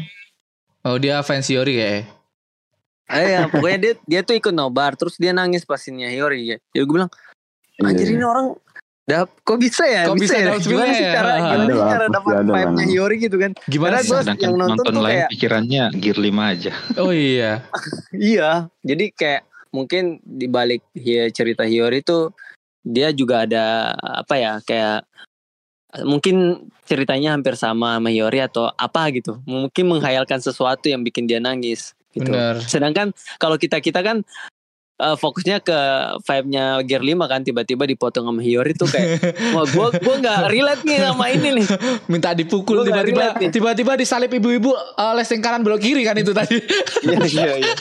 [0.86, 2.06] Oh dia fans Yori ya.
[3.06, 6.56] Eh ya, pokoknya dia dia tuh ikut nobar terus dia nangis pas scene-nya Hiyori ya.
[6.72, 7.12] Jadi gue bilang,
[7.84, 8.16] anjir Iya.
[8.18, 8.46] ini orang
[9.06, 10.10] Dap, kok bisa ya?
[10.10, 10.50] Kok bisa ya?
[10.50, 11.12] dapet Gimana sih ya?
[11.14, 13.50] cara, Ada gimana sih cara dapat vibe-nya Hiyori gitu kan?
[13.70, 14.34] Gimana Karena sih?
[14.42, 16.72] yang nonton nonton tuh lain kayak- pikirannya Gear 5 aja.
[17.02, 17.52] Oh iya.
[18.12, 18.50] Iya,
[18.82, 22.34] jadi kayak mungkin di balik hi- cerita Hiyori itu
[22.82, 25.06] dia juga ada apa ya kayak
[26.02, 29.38] mungkin ceritanya hampir sama sama Hiyori atau apa gitu.
[29.46, 32.26] Mungkin menghayalkan sesuatu yang bikin dia nangis gitu.
[32.26, 32.58] Bener.
[32.58, 34.26] Sedangkan kalau kita kita kan
[34.96, 35.78] eh, fokusnya ke
[36.24, 39.20] vibe-nya Gear 5 kan tiba-tiba dipotong sama Hiyori tuh kayak
[39.54, 41.66] wah gua gua nggak relate nih sama ini nih.
[42.12, 46.56] Minta dipukul tiba-tiba tiba-tiba disalip ibu-ibu eh, leseng kanan belok kiri kan itu tadi.
[47.06, 47.74] Iya iya iya.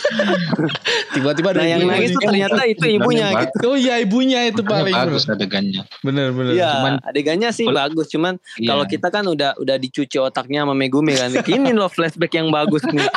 [1.15, 3.73] tiba-tiba Nah ada yang nangis tuh ternyata itu ibunya gitu.
[3.73, 5.81] Oh iya ibunya itu paling bagus adegannya.
[6.05, 6.53] bener bener.
[6.53, 8.69] Iya, Cuman- adegannya sih bagus, cuman Iya.
[8.69, 11.31] kalau kita kan udah udah dicuci otaknya sama Megumi kan.
[11.41, 13.07] Gini loh flashback yang bagus nih.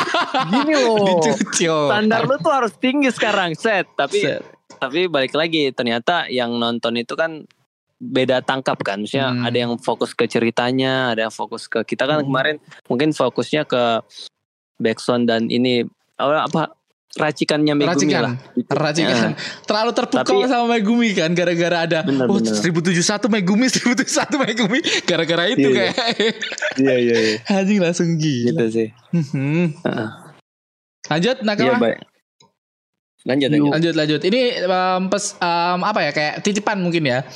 [0.49, 0.97] Gini loh.
[1.05, 1.89] Dicuci oh.
[1.93, 3.88] Standar lu tuh harus tinggi sekarang, set.
[3.95, 4.43] Tapi Set.
[4.77, 7.47] tapi balik lagi ternyata yang nonton itu kan
[7.97, 9.03] beda tangkap kan.
[9.03, 9.43] Maksudnya Hmm.
[9.43, 12.27] ada yang fokus ke ceritanya, ada yang fokus ke kita kan Hmm.
[12.27, 14.03] kemarin mungkin fokusnya ke
[14.77, 15.83] backsound dan ini
[16.17, 16.71] apa,
[17.11, 18.23] racikannya Megumi Racikan.
[18.23, 18.35] lah.
[18.71, 19.33] Racikan.
[19.65, 22.55] Terlalu terpukau Tapi- sama Megumi kan gara-gara ada Bener, oh bener.
[22.55, 26.35] 1071 Megumi 1071 Megumi gara-gara itu Iya, kayak
[26.77, 27.37] Iya iya iya.
[27.59, 28.47] anjing langsung gila.
[28.53, 28.89] Gitu sih.
[29.11, 29.75] Hmm.
[29.75, 30.09] Heeh.
[31.09, 31.79] Lanjut Iya Nakama.
[31.81, 31.99] baik.
[33.27, 33.71] Lanjut lanjut.
[33.75, 34.21] lanjut lanjut.
[34.23, 37.27] Ini um, pes, um, apa ya kayak titipan mungkin ya.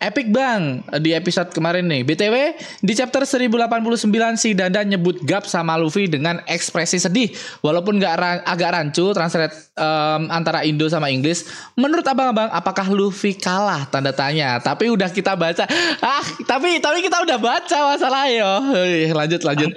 [0.00, 2.08] Epic bang di episode kemarin nih.
[2.08, 4.00] BTW di chapter 1089
[4.40, 7.28] si Dandan nyebut Gap sama Luffy dengan ekspresi sedih.
[7.60, 11.44] Walaupun nggak ra- agak rancu translate um, antara Indo sama Inggris.
[11.76, 13.92] Menurut abang-abang apakah Luffy kalah?
[13.92, 14.56] Tanda tanya.
[14.56, 15.68] Tapi udah kita baca.
[16.00, 18.72] Ah tapi tapi kita udah baca masalahnya.
[18.72, 19.76] Hei, Lanjut lanjut.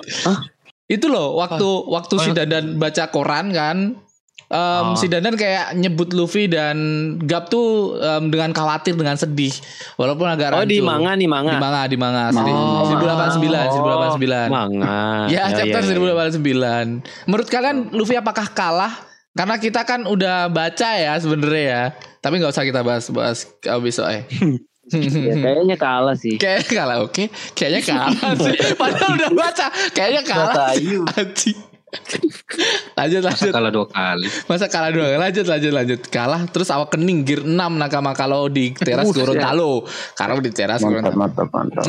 [0.88, 4.00] Itu loh waktu waktu si Dandan baca koran kan.
[4.54, 4.94] Em, Oh.
[4.94, 6.78] Si Dandan kayak nyebut Luffy dan
[7.20, 9.50] Gap tuh em, dengan khawatir dengan sedih
[9.98, 10.70] walaupun agak Oh rancu.
[10.70, 11.54] di manga nih di manga.
[11.58, 12.30] manga di manga.
[12.38, 12.86] Oh.
[12.86, 15.26] 1089 1089 Manga.
[15.34, 15.98] ya chapter ya,
[16.38, 18.94] 1089 menurut kalian Luffy apakah kalah
[19.34, 21.84] karena kita kan udah baca ya sebenarnya ya
[22.22, 23.50] tapi nggak usah kita bahas bahas
[23.82, 24.24] besok eh
[24.84, 25.00] Ya,
[25.40, 26.36] kayaknya kalah sih.
[26.36, 31.08] Kayaknya kalah oke Kayaknya kalah sih Padahal udah baca Kayaknya kalah Tayu.
[31.94, 32.28] Anjing.
[32.98, 34.28] Lanjut Masa lanjut kalah dua kali.
[34.46, 38.74] Masa kalah dua Lanjut lanjut lanjut Kalah terus awak kening Gear 6 nakama Kalau di
[38.74, 39.10] teras.
[39.10, 41.86] Gorontalo Kalau di teras Mantap, Gorontalo mantap, mantap.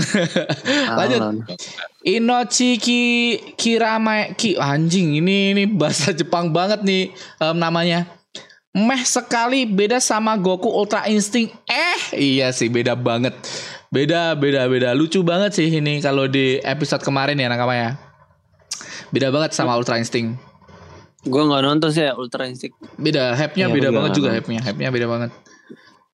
[1.00, 1.20] Lanjut.
[2.04, 3.02] Inochi ki
[3.56, 7.08] Kirame ki anjing ini ini bahasa Jepang banget nih
[7.40, 8.04] em, namanya.
[8.76, 11.56] Meh sekali beda sama Goku Ultra Instinct.
[11.64, 13.32] Eh, iya sih beda banget.
[13.88, 17.90] Beda beda beda lucu banget sih ini kalau di episode kemarin ya nakama ya.
[19.14, 20.42] Beda banget sama Ultra Instinct.
[21.22, 22.74] Gue nggak nonton sih ya Ultra Instinct.
[22.98, 24.60] Beda, hype-nya Iya, beda banget juga hype-nya.
[24.66, 25.30] Hype-nya beda banget.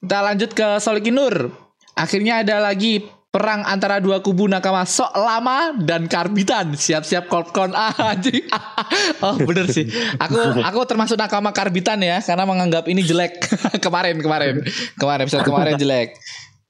[0.05, 1.49] Kita lanjut ke Solikinur.
[1.97, 6.77] Akhirnya ada lagi perang antara dua kubu nakama sok lama dan karbitan.
[6.77, 8.45] Siap-siap kolkon ah anjing.
[9.25, 9.89] Oh bener sih.
[10.17, 13.49] Aku aku termasuk nakama karbitan ya karena menganggap ini jelek.
[13.85, 14.65] Kemarin kemarin.
[14.97, 16.17] Kemarin episode kemarin jelek.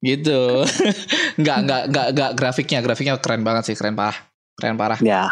[0.02, 0.66] Gitu.
[1.38, 2.78] Nggak nggak nggak nggak grafiknya.
[2.82, 4.18] Grafiknya keren banget sih keren parah.
[4.58, 4.98] Keren parah.
[5.00, 5.30] Ya,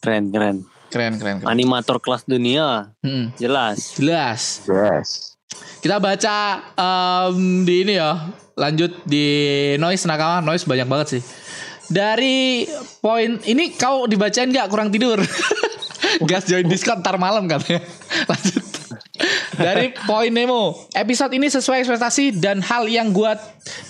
[0.00, 0.56] keren keren.
[0.90, 1.48] keren keren, keren.
[1.48, 3.94] Animator kelas dunia, Hmm, jelas.
[3.94, 5.38] jelas Yes.
[5.80, 6.36] Kita baca
[6.74, 8.32] em, di ini ya.
[8.56, 9.24] Lanjut di
[9.76, 11.22] noise nakama noise banyak banget sih.
[11.90, 12.68] Dari
[13.00, 15.18] poin ini kau dibacain nggak kurang tidur?
[16.28, 17.80] Gas join Discord ntar malam katanya.
[18.30, 18.64] Lanjut.
[19.52, 23.36] Dari poin Nemo, episode ini sesuai ekspektasi dan hal yang gua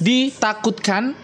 [0.03, 1.15] ditakutkan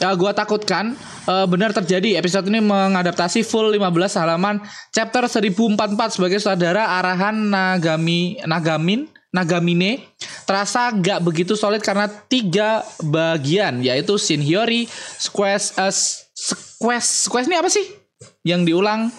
[0.00, 0.96] ya gua takutkan
[1.28, 2.16] eh, benar terjadi.
[2.20, 4.60] Episode ini mengadaptasi full 15 halaman
[4.92, 10.00] chapter 1044 sebagai saudara arahan Nagami Nagamin Nagamine
[10.48, 14.88] terasa gak begitu solid karena tiga bagian yaitu Shinhyori,
[15.20, 15.92] Squash, eh,
[16.32, 17.84] Squash, Squash ini apa sih?
[18.46, 19.12] Yang diulang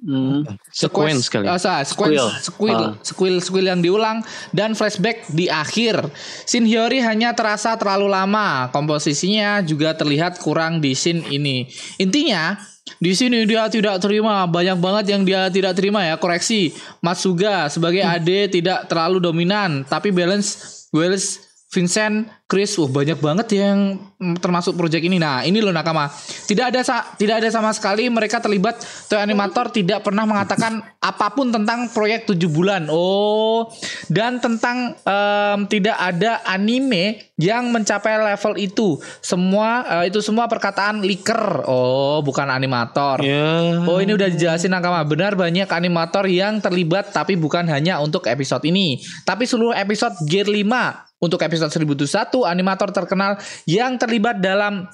[0.00, 0.48] Hmm.
[0.72, 1.28] Sequence.
[1.28, 1.44] Kali.
[1.44, 2.96] Oh, salah, sequence, Ah.
[3.04, 6.08] squill, squill yang diulang dan flashback di akhir.
[6.48, 11.68] Shinhyori hanya terasa terlalu lama, komposisinya juga terlihat kurang di scene ini.
[12.00, 12.56] Intinya
[12.96, 14.48] di sini dia tidak terima.
[14.48, 16.16] Banyak banget yang dia tidak terima ya.
[16.16, 16.72] Koreksi.
[17.04, 19.84] Matsuga sebagai ade tidak terlalu dominan.
[19.84, 25.22] Tapi balance balance Vincent, Chris, wah banyak banget yang mm, termasuk project ini.
[25.22, 26.10] Nah, ini loh nakama.
[26.50, 28.82] Tidak ada sa- tidak ada sama sekali mereka terlibat.
[29.06, 30.82] Toy animator tidak pernah mengatakan
[31.14, 32.90] apa pun tentang proyek 7 bulan.
[32.90, 33.70] Oh,
[34.10, 38.98] dan tentang em, tidak ada anime yang mencapai level itu.
[39.22, 41.62] Semua eh, itu semua perkataan leaker.
[41.70, 43.22] Oh, bukan animator.
[43.22, 43.78] Ya.
[43.86, 48.64] Oh ini udah dijelasin Nakama Benar banyak animator yang terlibat Tapi bukan hanya untuk episode
[48.66, 54.88] ini Tapi seluruh episode Gear 5 Untuk episode 1001 Animator terkenal yang terlibat dalam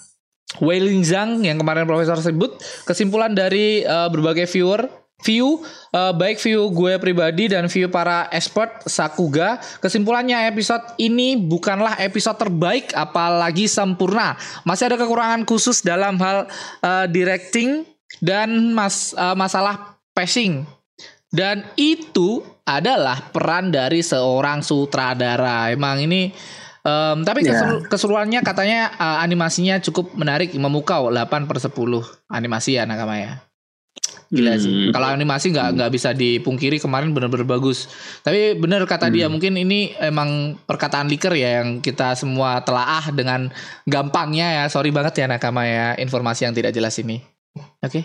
[0.62, 2.56] Wailing Zhang Yang kemarin Profesor sebut.
[2.86, 5.64] Kesimpulan dari eh, berbagai viewer View
[5.96, 12.36] eh, baik view gue pribadi dan view para expert Sakuga kesimpulannya episode ini bukanlah episode
[12.36, 14.36] terbaik apalagi sempurna.
[14.68, 16.44] Masih ada kekurangan khusus dalam hal
[16.84, 17.88] eh, directing
[18.20, 20.68] dan mas eh, masalah pacing.
[21.32, 25.72] Dan itu adalah peran dari seorang sutradara.
[25.72, 26.28] Emang ini
[26.86, 27.50] em, tapi Ya.
[27.50, 33.42] keseru- keseruannya katanya eh, animasinya cukup menarik memukau 8 per 10 animasi ya Nakama ya.
[34.26, 34.70] Gila sih.
[34.70, 34.90] Hmm.
[34.90, 37.86] Kalau animasi nggak nggak bisa dipungkiri kemarin bener-bener bagus.
[38.26, 43.54] Tapi bener kata dia mungkin ini emang perkataan liker ya yang kita semua telaah dengan
[43.86, 44.64] gampangnya ya.
[44.66, 47.22] Sorry banget ya Nakama ya informasi yang tidak jelas ini.
[47.82, 48.02] Oke.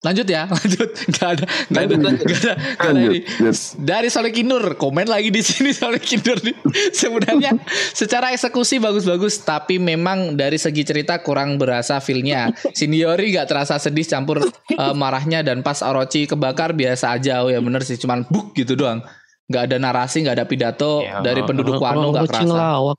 [0.00, 0.88] Lanjut ya, lanjut.
[1.12, 2.24] Gak ada, gak ada, Lanjut, lanjut.
[2.24, 3.20] gak ada, gak ada Lanjut, ini.
[3.20, 3.56] lanjut.
[3.76, 6.56] Dari Solekinur, komen lagi di sini Solekinur nih.
[6.96, 7.52] Sebenarnya
[7.92, 12.48] secara eksekusi bagus-bagus, tapi memang dari segi cerita kurang berasa feelnya.
[12.72, 17.44] Seniori gak terasa sedih campur eh, marahnya dan pas Orochi kebakar biasa aja.
[17.44, 19.04] Oh ya bener sih, cuman buk gitu doang.
[19.50, 22.72] Gak ada narasi, gak ada pidato Ya, dari penduduk Wano orang gak kucing kerasa.
[22.72, 22.98] lawak.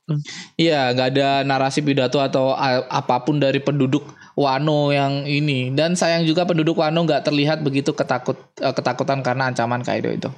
[0.54, 4.04] Iya, nggak ada narasi pidato atau apa pun dari penduduk
[4.42, 5.70] Wano yang ini.
[5.72, 10.30] Dan sayang juga penduduk Wano nggak terlihat begitu ketakut eh, ketakutan karena ancaman Kaido itu.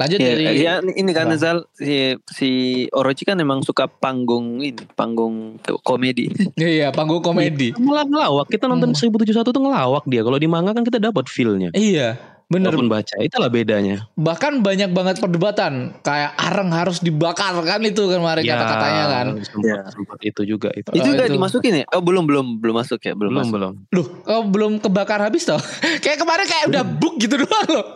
[0.00, 1.28] Lanjut Ya, dari ya, ini kan?
[1.36, 2.50] Zal si, si
[2.96, 6.32] Orochi kan emang suka panggung ini, panggung komedi.
[6.56, 7.76] iya panggung komedi.
[7.76, 8.46] Malah ngelawak.
[8.48, 9.20] Kita nonton Hmm.
[9.20, 10.24] 1071 tuh ngelawak dia.
[10.24, 11.68] Kalau di manga kan kita dapat feel-nya.
[11.76, 12.16] Iya,
[12.50, 12.74] bener.
[12.74, 13.14] Walaupun baca.
[13.16, 14.10] Itulah bedanya.
[14.12, 19.26] Bahkan banyak banget perdebatan kayak areng harus dibakar kan itu kan kemarin Ya, kata-katanya kan.
[19.40, 19.80] Sempat, Ya.
[19.88, 20.90] sempat itu juga itu.
[20.90, 21.34] itu Oh, juga itu.
[21.34, 21.84] dimasukin ya?
[21.90, 23.54] Oh belum belum belum masuk ya belum, belum masuk.
[23.54, 23.72] belum.
[23.90, 25.62] Loh, oh, belum kebakar habis toh?
[26.04, 27.86] kayak kemarin kayak udah book gitu doang loh.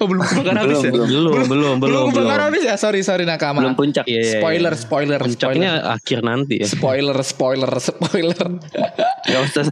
[0.00, 0.90] Oh belum kebakar habis ya?
[0.92, 2.04] Belum, Belum belum belum belum.
[2.12, 2.74] kebakar habis ya?
[2.76, 3.60] Sorry sorry nakama.
[3.64, 4.04] Belum puncak.
[4.04, 4.40] Iya.
[4.40, 5.36] Spoiler, spoiler, spoiler.
[5.36, 6.66] Puncaknya akhir nanti ya.
[6.66, 8.48] Spoiler, spoiler, spoiler.
[9.30, 9.64] Gak usah.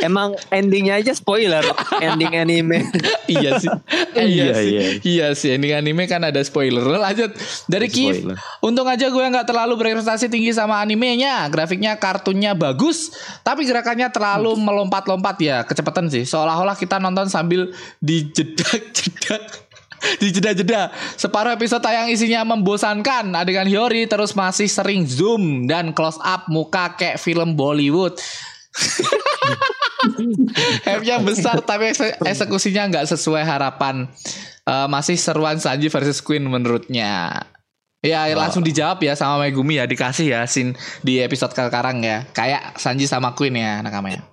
[0.00, 1.60] Emang endingnya aja spoiler.
[1.98, 2.86] Ending anime.
[3.34, 3.68] iya sih.
[4.14, 4.70] Iya, iya sih.
[4.70, 4.82] iya.
[5.02, 5.50] Iya sih.
[5.54, 6.82] Ini anime kan ada spoiler.
[6.86, 7.34] Lanjut
[7.66, 8.22] dari Kif.
[8.22, 8.38] Spoiler.
[8.62, 11.50] Untung aja gue nggak terlalu berekspektasi tinggi sama animenya.
[11.50, 15.58] Grafiknya, kartunnya bagus, tapi gerakannya terlalu melompat-lompat ya.
[15.66, 16.24] Kecepatan sih.
[16.24, 19.42] Seolah-olah kita nonton sambil dijedak-jedak.
[20.22, 26.50] Dijeda-jeda Separuh episode tayang isinya membosankan Adegan Hiyori terus masih sering zoom Dan close up
[26.50, 28.18] muka kayak film Bollywood
[30.86, 34.10] Hype-nya besar tapi ekse- eksekusinya nggak sesuai harapan.
[34.66, 37.42] Eh, masih seruan Sanji versus Queen menurutnya.
[38.02, 40.74] Ya langsung dijawab ya sama Megumi ya dikasih ya scene
[41.06, 42.26] di episode sekarang ya.
[42.34, 44.26] Kayak Sanji sama Queen ya nakamanya.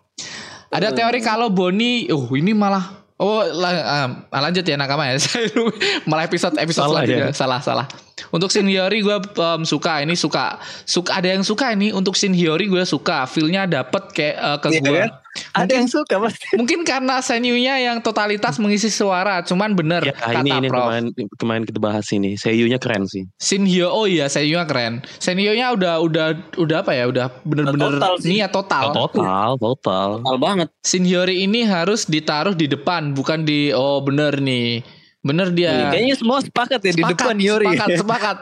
[0.69, 5.19] Ada teori kalau Boni, oh ini malah Oh la- ah, lanjut ya nakama ya.
[6.09, 7.35] Malah episode episode Salah selanjutnya ya.
[7.35, 7.85] salah salah.
[8.31, 12.31] Untuk Shin Hyori gue em, suka ini suka suka ada yang suka ini untuk Shin
[12.31, 14.99] Hyori gue suka feelnya dapet kayak eh, ke Iya gue.
[15.03, 15.09] kan?
[15.53, 16.45] Ada yang suka pasti.
[16.59, 20.87] Mungkin karena Senyunya yang totalitas mengisi suara, cuman bener Ya, kata ini ini Prof.
[20.89, 21.05] kemarin
[21.37, 22.33] kemarin kita bahas ini.
[22.35, 23.27] Seiyunya keren sih.
[23.37, 25.05] Shin Hyo, oh iya Senyunya keren.
[25.21, 26.27] Senyunya udah udah
[26.57, 27.05] udah apa ya?
[27.09, 28.29] Udah bener-bener Total sih.
[28.35, 28.85] niat total.
[28.91, 30.09] Total, total.
[30.21, 30.67] Total banget.
[30.83, 34.81] Shin Hyori ini harus ditaruh di depan, bukan di oh bener nih.
[35.19, 35.91] Bener dia.
[35.91, 37.67] Kayaknya semua sepakat ya di Sepakat, depan Yori.
[37.75, 38.37] Sepakat, sepakat.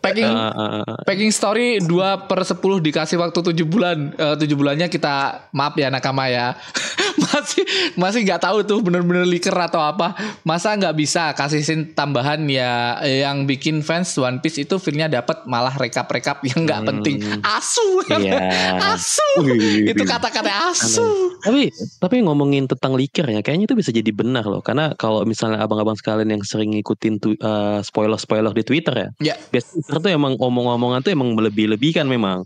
[0.00, 0.96] Packing Ah, ah, ah.
[1.04, 4.16] Packing story 2 per 10 dikasih waktu 7 bulan.
[4.16, 6.56] Eh, 7 bulannya kita maaf ya nakama ya.
[7.30, 7.62] masih
[7.94, 10.14] masih nggak tahu tuh bener-bener leaker atau apa.
[10.42, 15.44] Masa nggak bisa kasih scene tambahan ya yang bikin fans One Piece itu feelnya dapat
[15.44, 16.88] malah rekap-rekap yang nggak Hmm.
[16.90, 17.16] penting.
[17.42, 18.02] Asu.
[18.08, 18.40] Iya.
[18.96, 19.30] Asu.
[19.84, 21.36] Itu kata-kata asu.
[21.40, 21.68] Tapi
[21.98, 24.60] tapi ngomongin tentang liker ya, kayaknya itu bisa jadi benar loh.
[24.60, 29.34] Karena kalau misalnya abang-abang sekalian yang sering ngikutin tu, eh, spoiler-spoiler di Twitter ya, Ya.
[29.52, 32.40] biasanya Twitter tuh emang omong-omongan tuh emang melebih-lebihkan memang.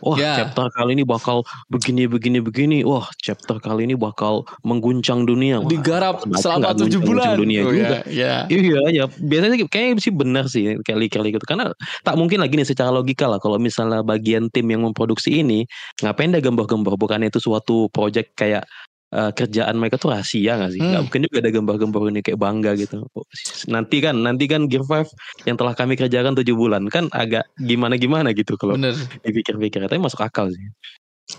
[0.00, 0.38] Wah, Ya.
[0.38, 2.78] chapter kali ini bakal begini begini begini.
[2.82, 4.29] Wah, chapter kali ini bakal
[4.62, 5.60] mengguncang dunia.
[5.60, 7.36] Wah, Digarap selama 7 guncang-guncang bulan.
[7.36, 7.98] dunia Oh, juga.
[8.08, 8.60] ya, ya.
[8.60, 12.68] Iya ya biasanya kayaknya sih benar sih kayak liker gitu karena tak mungkin lagi nih
[12.68, 15.64] secara logika lah kalau misalnya bagian tim yang memproduksi ini
[16.00, 18.64] ngapain dah gembor-gembor bukannya itu suatu project kayak
[19.10, 20.78] eh, kerjaan mereka tuh rahasia gak sih?
[20.78, 20.90] Hmm.
[20.94, 23.02] Nggak mungkin juga ada gembor-gembor ini kayak bangga gitu.
[23.10, 23.26] Oh,
[23.66, 25.10] Nanti kan nanti kan Gear 5
[25.44, 28.78] yang telah kami kerjakan tujuh bulan kan agak gimana-gimana gitu kalau
[29.20, 30.62] dipikir-pikir tapi masuk akal sih.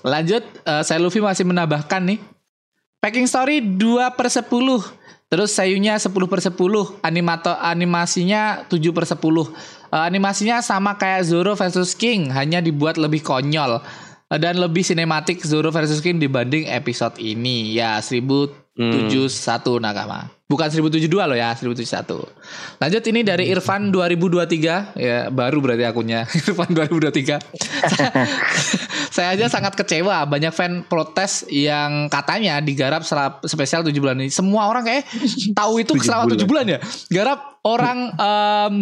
[0.04, 2.20] Lanjut, eh, saya Luffy masih menambahkan nih.
[3.02, 4.46] Packing story 2 per 10.
[5.26, 7.02] Terus sayunya 10 per 10.
[7.02, 9.50] Animato, animasinya 7 per 10.
[9.90, 12.30] Eh, animasinya sama kayak Zoro versus King.
[12.30, 13.82] Hanya dibuat lebih konyol.
[14.40, 17.76] Dan lebih sinematik Zoro versus King dibanding episode ini.
[17.76, 18.72] Ya, 1071
[19.84, 20.32] nakama.
[20.52, 22.28] Bukan 1072 loh ya, 1071.
[22.76, 27.40] Lanjut ini dari Irfan 2023 ya baru berarti akunnya Irfan 2023.
[29.16, 33.04] Saya aja sangat kecewa banyak fan protes yang katanya digarap
[33.48, 34.28] spesial 7 bulan ini.
[34.28, 35.08] Semua orang kayak
[35.56, 36.68] tahu itu selama 7 bulan.
[36.68, 36.80] ya.
[37.08, 38.76] Garap orang em,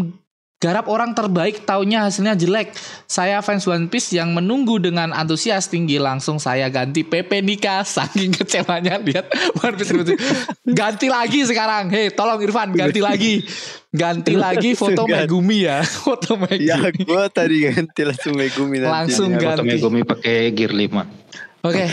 [0.60, 2.76] Garap orang terbaik taunya hasilnya jelek.
[3.08, 8.36] Saya fans One Piece yang menunggu dengan antusias tinggi langsung saya ganti PP nikah saking
[8.36, 9.32] kecewanya lihat
[9.64, 10.20] One Piece ribut.
[10.68, 11.88] Ganti lagi sekarang.
[11.88, 13.40] Hei, tolong Irfan ganti lagi.
[13.88, 15.32] Ganti lagi foto Ganti.
[15.32, 15.80] Megumi ya.
[16.04, 16.68] Foto Megumi.
[16.68, 18.92] Ya gue tadi ganti langsung Megumi nanti.
[18.92, 19.64] Langsung Ya, ganti.
[19.64, 21.64] foto Megumi pakai gear 5.
[21.72, 21.88] Oke,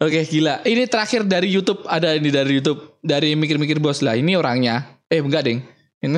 [0.00, 0.64] oke gila.
[0.64, 4.16] Ini terakhir dari YouTube ada ini dari YouTube dari mikir-mikir bos lah.
[4.16, 5.04] Ini orangnya.
[5.12, 5.60] Eh enggak ding.
[6.00, 6.16] Ini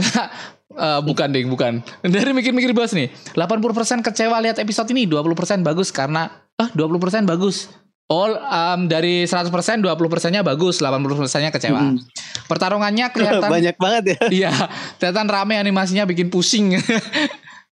[0.74, 1.84] eh, bukan ding, bukan.
[2.02, 3.12] Dari mikir-mikir bos nih.
[3.36, 7.68] 80% kecewa lihat episode ini, 20% bagus karena ah 20% bagus.
[8.12, 9.48] All um, dari 100%
[9.80, 11.96] 20%-nya bagus, 80%-nya kecewa.
[12.44, 14.18] Pertarungannya kelihatan Banyak banget ya.
[14.28, 14.52] Iya,
[15.00, 16.76] kelihatan rame animasinya bikin pusing.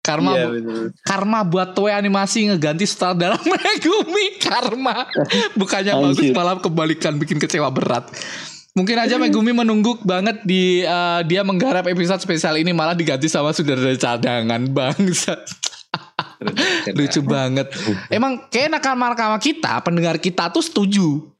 [0.05, 0.93] Karma Iya bener.
[1.01, 5.09] Karma buat toy animasi ngeganti sutradara Megumi Karma
[5.57, 8.05] bukannya bagus malah kebalikan bikin kecewa berat
[8.75, 13.55] mungkin aja Megumi menunggu banget di eh, dia menggarap episode spesial ini malah diganti sama
[13.55, 15.39] sutradara cadangan bangsa.
[16.91, 17.71] Lucu banget.
[18.11, 21.31] Emang kayak nakama-nakama kita pendengar kita tuh setuju.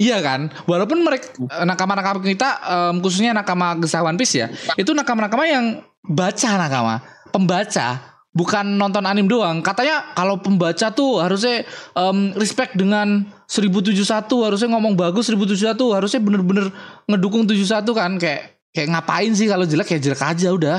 [0.00, 1.28] Iya kan, walaupun mereka
[1.60, 4.48] nakama-nakama kita, em, khususnya nakama gesah One Piece ya,
[4.80, 9.62] itu nakama-nakama yang baca nakama, pembaca, bukan nonton anim doang.
[9.62, 11.66] Katanya kalau pembaca tuh harusnya
[11.98, 16.70] em, respect dengan 1071, harusnya ngomong bagus 1071, harusnya bener-bener
[17.10, 20.78] ngedukung 71 kan, kayak kayak ngapain sih kalau jelek ya jelek aja udah.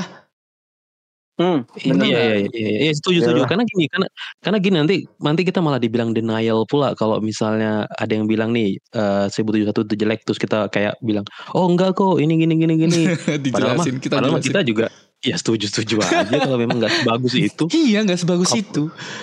[1.40, 3.48] Hmm, Iya, bener iya, iya, iya, iya, setuju, setuju.
[3.48, 4.06] Karena gini, karena
[4.44, 8.76] karena gini nanti nanti kita malah dibilang denial pula kalau misalnya ada yang bilang nih
[8.76, 11.24] eh 1071 itu jelek terus kita kayak bilang,
[11.56, 13.02] "Oh, enggak kok, ini gini gini gini."
[13.56, 14.92] padahal kita padahal kita juga
[15.22, 17.64] ya setuju-setuju aja kalau memang nggak sebagus itu.
[17.86, 18.82] Iya nggak sebagus Kok- itu.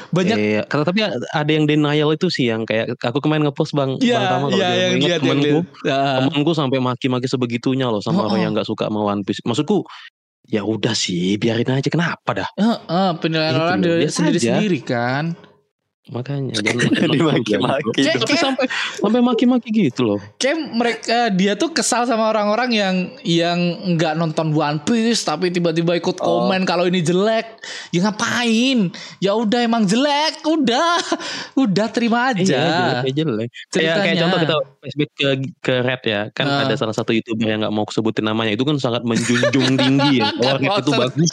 [0.09, 3.99] Banyak Iya, kata tapi ada yang denial itu sih yang kayak aku kemarin ngepost Bang
[3.99, 8.23] Bang Iya, Tama kalau iya dia yang ingat temanku, temanku sampai maki-maki sebegitunya loh sama
[8.23, 8.43] Oh, orang oh.
[8.47, 9.43] yang nggak suka sama One Piece.
[9.43, 9.83] Maksudku
[10.47, 12.49] ya udah sih, biarin aja kenapa dah.
[12.57, 15.25] Heeh, penilaian Itu orang biasa sendiri-sendiri kan.
[16.09, 18.01] Makanya jangan makin Dimaki-maki.
[18.01, 18.65] Kayak- sampai
[18.97, 20.19] sampai maki-maki gitu loh.
[20.35, 23.59] Kayak mereka dia tuh kesal sama orang-orang yang yang
[23.93, 26.49] nggak nonton One Piece tapi tiba-tiba ikut Oh.
[26.49, 27.61] komen kalau ini jelek.
[27.89, 28.89] Ya ngapain?
[29.17, 30.97] Ya udah emang jelek, udah.
[31.59, 32.41] Udah terima aja.
[32.41, 33.49] Iya, jelek ya jelek.
[33.69, 35.27] Kayak contoh kita flashback ke
[35.59, 36.21] ke Red ya.
[36.31, 36.63] Kan Ah.
[36.63, 38.51] ada salah satu YouTuber yang nggak mau sebutin namanya.
[38.51, 40.31] Itu kan sangat menjunjung tinggi ya.
[40.33, 41.29] Oh, Red itu bagus.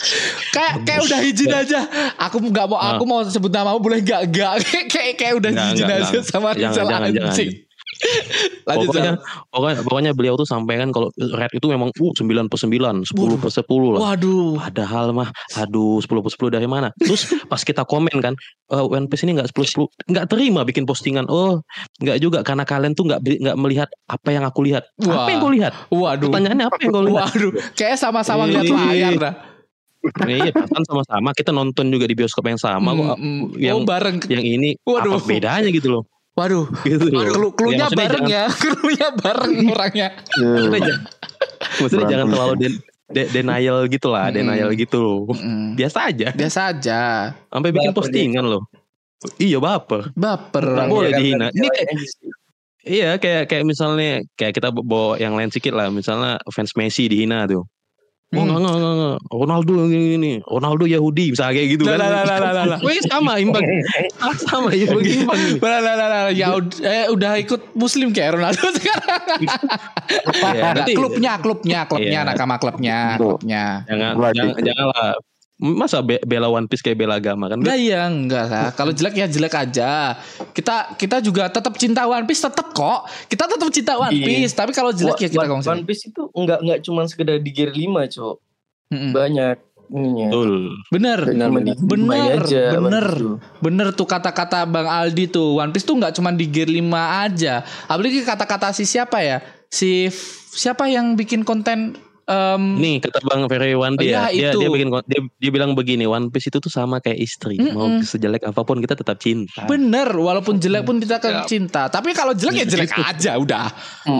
[0.51, 1.79] kayak kayak udah izin aja.
[2.19, 4.53] Aku nggak mau aku mau sebut namamu boleh nggak nggak
[4.93, 6.23] kayak kayak udah Nggak, izin nggak, aja nggak.
[6.25, 7.31] sama Jangan, Rizal jangan, jangan.
[7.31, 7.51] anjing.
[8.67, 9.13] Lanjut Pokoknya,
[9.49, 13.49] pokoknya, pokoknya beliau tuh sampaikan kalau Red itu memang uh 9 per 9, 10 per
[13.49, 13.65] 10
[13.95, 13.99] lah.
[14.13, 14.53] Waduh.
[14.61, 16.93] Padahal mah aduh 10 per 10 dari mana?
[16.99, 18.37] Terus pas kita komen kan
[18.69, 21.25] eh, One Piece ini enggak 10 10 enggak terima bikin postingan.
[21.25, 21.63] Oh,
[21.97, 24.83] enggak juga karena kalian tuh enggak enggak melihat apa yang aku lihat.
[25.01, 25.25] Wah.
[25.25, 25.73] Apa yang kau lihat?
[25.89, 26.29] Waduh.
[26.29, 27.23] Pertanyaannya apa yang kau lihat?
[27.33, 28.61] Waduh, kayak sama-sama Iya.
[28.61, 29.33] ngeliat layar dah.
[30.23, 33.17] Iya, kan sama-sama kita nonton juga di bioskop yang sama kok.
[33.17, 33.43] Mm, mm.
[33.57, 34.17] Yang oh bareng.
[34.29, 35.17] yang ini Waduh.
[35.17, 36.03] apa bedanya gitu loh.
[36.33, 36.65] Waduh.
[36.83, 37.23] Gitu loh.
[37.33, 38.45] Klu klunya maksudnya bareng jangan- ya.
[38.77, 40.07] Klunya bareng orangnya.
[40.37, 41.03] Maksudnya, jangan-
[41.81, 44.35] maksudnya jangan terlalu den- de- denial gitu lah, Mm.
[44.37, 45.19] denial gitu loh.
[45.33, 45.73] Mm.
[45.75, 46.27] Biasa aja.
[46.31, 47.01] Biasa aja.
[47.49, 48.63] Sampai bikin Baper postingan loh.
[49.41, 50.13] Iya baper.
[50.13, 50.61] Baper.
[50.63, 51.47] Nggak boleh dihina.
[51.49, 51.89] Ini kayak-.
[52.87, 55.89] Iya kayak kayak misalnya kayak kita bawa yang lain sedikit lah.
[55.89, 57.65] Misalnya fans Messi dihina tuh.
[58.27, 58.59] Oh Hmm.
[58.59, 59.17] enggak, enggak, enggak, enggak.
[59.31, 60.31] Ronaldo yang gini, gini.
[60.43, 61.95] Ronaldo Yahudi misalnya kayak gitu kan.
[61.95, 62.79] lah, lah, lah, lah.
[62.83, 63.63] Weh sama imbang.
[64.43, 65.39] Sama imbang imbang.
[65.63, 66.23] Lah, lah, lah, lah.
[66.35, 66.51] Ya
[66.83, 69.39] eh, udah ikut muslim kayak Ronaldo sekarang.
[70.43, 72.27] Ya, nanti klubnya, klubnya, klubnya, Iya.
[72.27, 73.87] nakama klubnya, klubnya.
[73.87, 75.11] jangan jangan janganlah.
[75.57, 77.57] Masa be- bela One Piece kayak bela agama kan?
[77.57, 78.69] Enggak ya, enggak lah.
[78.71, 80.13] Kalau jelek ya jelek aja.
[80.53, 83.09] Kita kita juga tetap cinta One Piece tetap kok.
[83.25, 84.21] Kita tetap cinta One Iya.
[84.23, 87.49] Piece, tapi kalau jelek ya kita One, One Piece itu enggak enggak cuma sekedar di
[87.49, 88.35] gear 5, Cok.
[88.87, 89.11] Mm-mm.
[89.11, 89.55] Banyak
[89.87, 90.27] ininya.
[90.29, 90.53] Betul.
[90.87, 93.07] Bener, Bener, 5 aja, One bener.
[93.09, 93.35] Tuh.
[93.57, 95.57] bener tuh kata-kata Bang Aldi tuh.
[95.57, 96.85] One Piece tuh nggak cuma di gear 5
[97.25, 97.65] aja.
[97.89, 99.41] Apalagi kata-kata si siapa ya?
[99.67, 100.05] Si
[100.47, 101.97] siapa yang bikin konten
[102.27, 104.59] em, Nih kata Bang Ferry Wandi Iya, ya, dia, itu.
[104.59, 108.03] dia bikin dia, dia bilang begini, One Piece itu tuh sama kayak istri, mau Mm-mm.
[108.03, 109.63] sejelek apa pun kita tetap cinta.
[109.65, 111.87] bener walaupun jelek pun kita akan cinta.
[111.87, 113.01] Tapi kalau jelek ya jelek Gitu.
[113.01, 113.67] aja udah.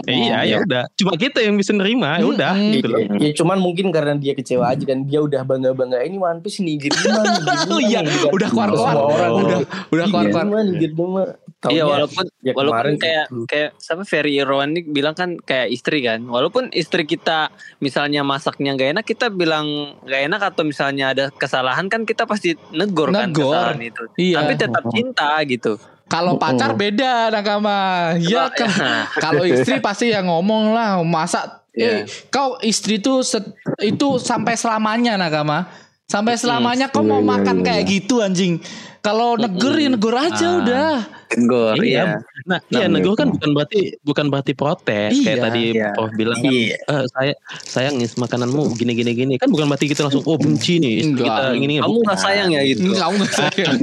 [0.04, 2.74] Eh, iya ya udah, cuma kita yang bisa nerima, ya udah Mm-mm.
[2.74, 2.98] gitu loh.
[3.14, 6.80] Ya cuman mungkin karena dia kecewa aja kan dia udah bangga-bangga ini One Piece nih
[6.80, 7.36] gear 5 nih.
[7.38, 8.32] gear Oh 5 iya, kan.
[8.32, 9.38] udah orang Oh.
[9.38, 9.58] Udah
[9.90, 11.28] udah Iya, keluar-keluar.
[11.60, 11.74] Gear 5 nih, gear 5.
[11.74, 13.42] Iya walaupun ya walaupun kemarin kayak gitu.
[13.44, 16.22] kayak sama Ferry Irwan nih bilang kan kayak istri kan.
[16.22, 19.66] Walaupun istri kita misalnya masaknya nggak enak kita bilang
[20.02, 23.50] nggak enak atau misalnya ada kesalahan kan kita pasti negor, kan Negor.
[23.50, 24.02] kesalahan itu.
[24.14, 24.36] Iya.
[24.38, 25.72] Tapi tetap cinta gitu.
[26.08, 28.14] Kalau pacar beda nakama.
[28.16, 28.70] Ya kan.
[29.18, 32.10] Kalau istri pasti yang ngomong lah masa eh Iya.
[32.26, 35.68] kau istri tuh set- itu sampai selamanya nakama.
[36.08, 37.90] Sampai selamanya kau Iya, mau iya, makan iya, kayak iya.
[37.92, 38.54] gitu anjing.
[38.98, 40.58] Kalau negur ya negur aja Ah.
[40.58, 40.92] udah.
[41.38, 41.84] Gor, Iya.
[41.84, 42.02] iya.
[42.42, 43.36] Nah, iya negur kan gitu.
[43.36, 45.92] bukan berarti bukan berarti protes kayak Iya, tadi iya.
[45.92, 46.76] Prof bilang kan, Iya.
[46.80, 47.32] "Eh, saya
[47.62, 51.28] sayang nih makananmu gini gini gini kan bukan berarti kita langsung oh benci nih Enggak.
[51.28, 52.80] kita gini Kamu nggak sayang ya gitu.
[52.88, 53.74] Enggak, enggak sayang.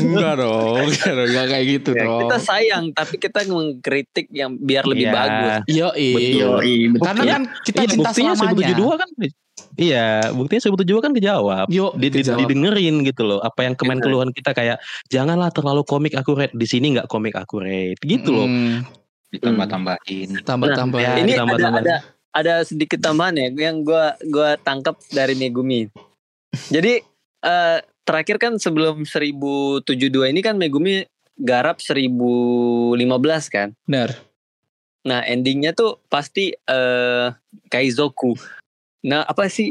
[0.00, 0.86] enggak dong.
[0.88, 2.20] Enggak kayak gitu Ya, dong.
[2.24, 5.12] kita sayang tapi kita mengkritik yang biar lebih Iya.
[5.12, 5.52] bagus.
[5.68, 7.04] Yo, Betul.
[7.04, 8.64] Karena kan kita Iya, cinta buktinya selamanya.
[8.64, 9.10] 1072 kan
[9.76, 11.66] Iya, buktinya 1072 kan kejawab.
[11.68, 12.40] Yo, Di- di- kejawab.
[12.44, 13.40] didengerin gitu loh.
[13.40, 14.08] Apa yang kemen Gitu.
[14.08, 16.48] keluhan kita kayak janganlah terlalu komik akurat.
[16.50, 17.96] Di sini nggak komik akurat.
[17.98, 18.48] Gitu loh.
[18.48, 18.84] Hmm,
[19.28, 20.44] Ditambah-tambahin.
[20.44, 20.96] tambah-tambah.
[20.98, 21.82] Nah, Ini ditambah- ada tambah.
[21.82, 21.96] ada
[22.32, 25.88] ada sedikit tambahan ya yang gua gua tangkap dari Megumi.
[26.68, 27.00] Jadi
[27.38, 29.84] eh, terakhir kan sebelum 1072
[30.26, 31.04] ini kan Megumi
[31.36, 32.96] garap 1015
[33.46, 33.68] kan.
[33.84, 34.16] Benar.
[35.04, 37.28] Nah, endingnya tuh pasti eh
[37.68, 38.34] Kaizoku.
[39.06, 39.70] Nah, apa sih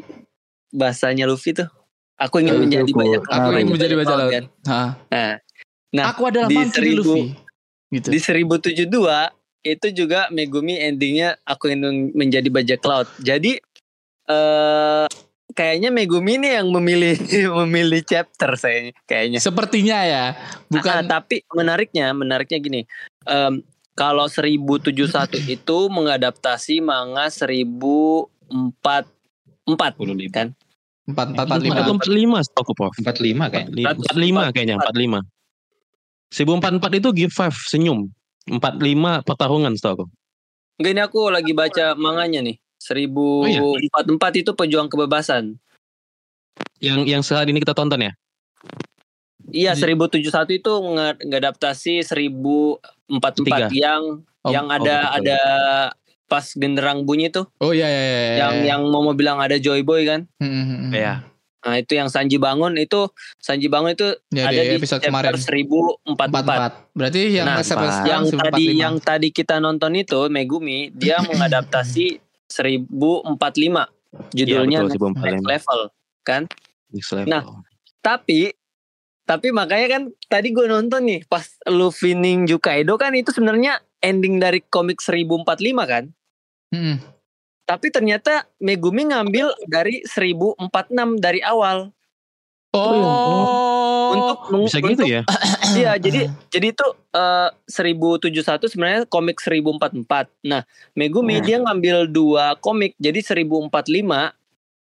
[0.71, 1.67] bahasanya Luffy tuh?
[2.15, 2.99] Aku ingin menjadi Kaizoku.
[3.03, 4.31] banyak Aku ingin menjadi bajak laut.
[4.31, 4.45] kan?
[5.11, 5.33] Nah,
[5.91, 7.23] nah Aku adalah di seribu- Luffy.
[7.85, 8.09] Gitu.
[8.09, 9.29] di 1072
[9.61, 13.07] itu juga Megumi endingnya aku ingin menjadi bajak laut.
[13.19, 13.61] Jadi
[14.25, 15.05] eh
[15.51, 17.15] kayaknya Megumi ini yang memilih
[17.63, 19.37] memilih chapter saya kayaknya.
[19.39, 20.25] Sepertinya ya.
[20.25, 20.33] Ah,
[20.67, 22.81] Bukan tapi menariknya, menariknya gini.
[23.23, 23.61] Em,
[23.93, 24.91] kalau 1071
[25.45, 29.07] itu mengadaptasi manga 1004
[29.65, 30.29] 4 45.
[30.31, 30.47] kan?
[31.05, 31.75] empat empat empat lima.
[31.85, 32.93] Atau 45 setahu Prof.
[32.97, 33.93] 45 kayaknya.
[33.93, 35.21] 45 kayaknya, 45.
[36.33, 38.09] 1044 itu give five senyum.
[38.49, 40.05] 45 pertarungan setahu aku.
[40.81, 42.57] Enggak ini aku lagi baca manganya nih.
[42.81, 45.57] 1044 itu pejuang kebebasan.
[46.81, 48.13] Yang yang saat ini kita tonton ya.
[49.53, 53.69] Iya, Di- 1071 itu nge- ngadaptasi 1044 Tiga.
[53.71, 55.17] yang Oh, yang oh, ada betul.
[55.25, 55.39] ada
[56.25, 58.35] pas genderang bunyi tuh Oh iya iya iya.
[58.39, 60.25] yang yang mau bilang ada Joy Boy kan.
[60.37, 60.91] Hmm, hmm, hmm.
[60.91, 61.15] Iya.
[61.65, 65.33] Nah, itu yang Sanji bangun itu Sanji bangun itu Ya, ada di di episode chapter
[65.33, 65.97] kemarin.
[66.05, 66.13] 1044.
[66.13, 66.71] Empat empat.
[66.93, 67.57] Berarti yang Nah,
[68.05, 68.83] yang tadi 1045.
[68.85, 73.25] yang tadi kita nonton itu Megumi dia mengadaptasi 1045
[74.31, 75.53] judulnya Iya, betul, Next 1045.
[75.53, 75.79] Level
[76.21, 76.41] kan
[76.89, 77.29] Next level.
[77.29, 77.41] Nah,
[77.99, 78.53] tapi
[79.25, 84.37] tapi makanya kan tadi gue nonton nih pas Luffy Ninja Kaido kan itu sebenarnya ending
[84.37, 85.49] dari komik 1045
[85.83, 86.13] kan
[86.75, 86.97] Hmm.
[87.63, 90.59] tapi ternyata Megumi ngambil dari 1046
[91.17, 91.89] dari awal
[92.75, 94.11] Oh.
[94.11, 95.21] untuk meng- Bisa gitu untuk- ya?
[95.75, 96.19] Iya, jadi
[96.51, 100.27] jadi itu eh, 1071 sebenarnya komik 1044.
[100.41, 100.61] Nah,
[100.93, 104.35] Megumi dia ngambil dua komik jadi 1045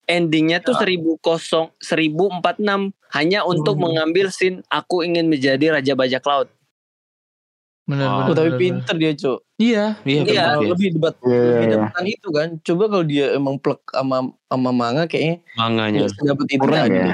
[0.05, 3.83] endingnya tuh 10 1046 hanya untuk Hmm.
[3.83, 6.49] mengambil scene aku ingin menjadi raja bajak laut.
[7.89, 8.29] Benar Oh, benar.
[8.29, 9.39] Oh, tapi benar, pinter dia, Cuk.
[9.41, 9.57] benar.
[9.59, 9.85] Iya.
[10.05, 10.45] Iya, Iya, iya.
[10.61, 11.73] Lebih debat Iya, iya, lebih iya.
[11.73, 12.49] debatan itu kan.
[12.61, 15.99] Coba kalau dia emang plek sama sama manga kayaknya Manganya.
[16.13, 16.89] sedapat itu Kurang kan.
[16.93, 17.07] ya.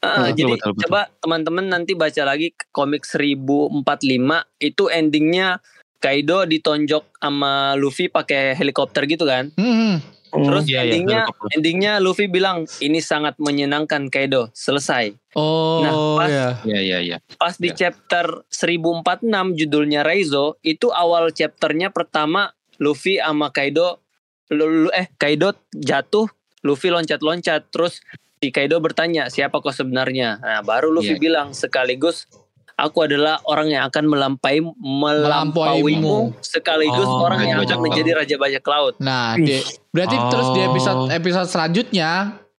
[0.00, 0.82] Ah, Betul, jadi betul, betul.
[0.88, 5.60] coba teman-teman nanti baca lagi komik 1045 itu endingnya
[5.96, 9.48] Kaido ditonjok sama Luffy pakai helikopter gitu kan.
[9.56, 10.00] Hmm.
[10.34, 10.44] Hmm.
[10.44, 11.48] Terus Iya, iya, endingnya helikopter.
[11.54, 14.50] endingnya Luffy bilang ini sangat menyenangkan Kaido.
[14.50, 15.14] Selesai.
[15.32, 16.48] Oh Nah, pas- ya.
[16.66, 17.16] Iya iya iya.
[17.34, 17.86] Pas di Ya.
[17.86, 24.02] chapter 1046 judulnya Reizo, itu awal chapternya pertama Luffy sama Kaido
[24.48, 26.26] lu- lu- eh Kaido jatuh,
[26.60, 28.02] Luffy loncat-loncat terus
[28.36, 31.22] si Kaido bertanya, "Siapa kau sebenarnya?" Nah, baru Luffy Iya.
[31.22, 32.26] bilang sekaligus
[32.74, 38.34] Aku adalah orang yang akan melampai melampauimu sekaligus Oh, orang yang bajak akan menjadi raja
[38.34, 38.94] bajak laut.
[38.98, 39.62] Nah, dia,
[39.94, 41.08] berarti terus di episode Oh.
[41.08, 42.10] episode selanjutnya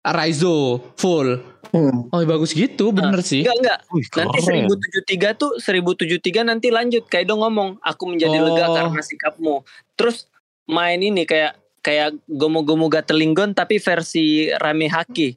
[0.02, 1.36] Raizo full.
[1.76, 2.08] Hmm.
[2.08, 3.44] Oh bagus gitu, bener sih.
[3.44, 3.80] Enggak enggak.
[4.16, 4.64] Nanti keren.
[4.72, 8.48] 1073 tuh 1073 nanti lanjut Kaido ngomong aku menjadi Oh.
[8.48, 9.56] lega karena sikapmu.
[10.00, 10.32] Terus
[10.64, 15.36] main ini kayak kayak gomu-gomu gatelinggon tapi versi rame haki.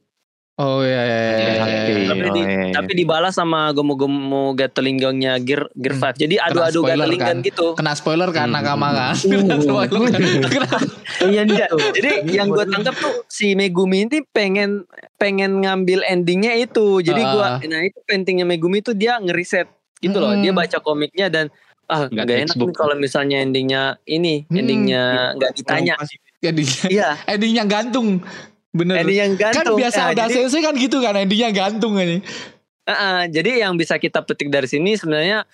[0.59, 1.31] Oh iya iya iya.
[1.31, 2.07] Iya, iya, iya.
[2.09, 2.73] Tapi, Oh, di, iya, iya.
[2.75, 6.11] tapi dibalas sama gomu-gomu gatelinggonnya Gear Gear Hmm.
[6.11, 6.19] 5.
[6.19, 7.47] Jadi adu-adu gatelinggon kan.
[7.47, 7.65] gitu.
[7.73, 8.59] Kena spoiler kan Hmm.
[8.59, 9.15] nakama kan.
[9.15, 9.47] Hmm.
[9.87, 10.19] Kan.
[10.45, 10.83] Kena-
[11.25, 11.77] Iya Enggak, gitu.
[11.95, 14.83] Jadi yang gue tangkap tuh si Megumi ini pengen
[15.15, 16.99] pengen ngambil endingnya itu.
[16.99, 17.59] Jadi gua Ah.
[17.61, 20.31] nah itu pentingnya Megumi itu dia ngeriset gitu loh.
[20.31, 20.43] Hmm.
[20.43, 21.45] Dia baca komiknya dan
[21.85, 24.59] ah Nggak enak nih kalau misalnya endingnya ini, Hmm.
[24.59, 25.03] endingnya
[25.35, 25.95] nggak ditanya.
[26.39, 28.23] Endingnya, Iya, endingnya gantung.
[28.69, 29.01] Bener.
[29.01, 29.77] ending yang kan gantung.
[29.77, 32.21] biasa Nah, udah jadi, sensei kan gitu kan endingnya gantung ini.
[32.83, 35.45] Ah, ah, jadi yang bisa kita petik dari sini sebenarnya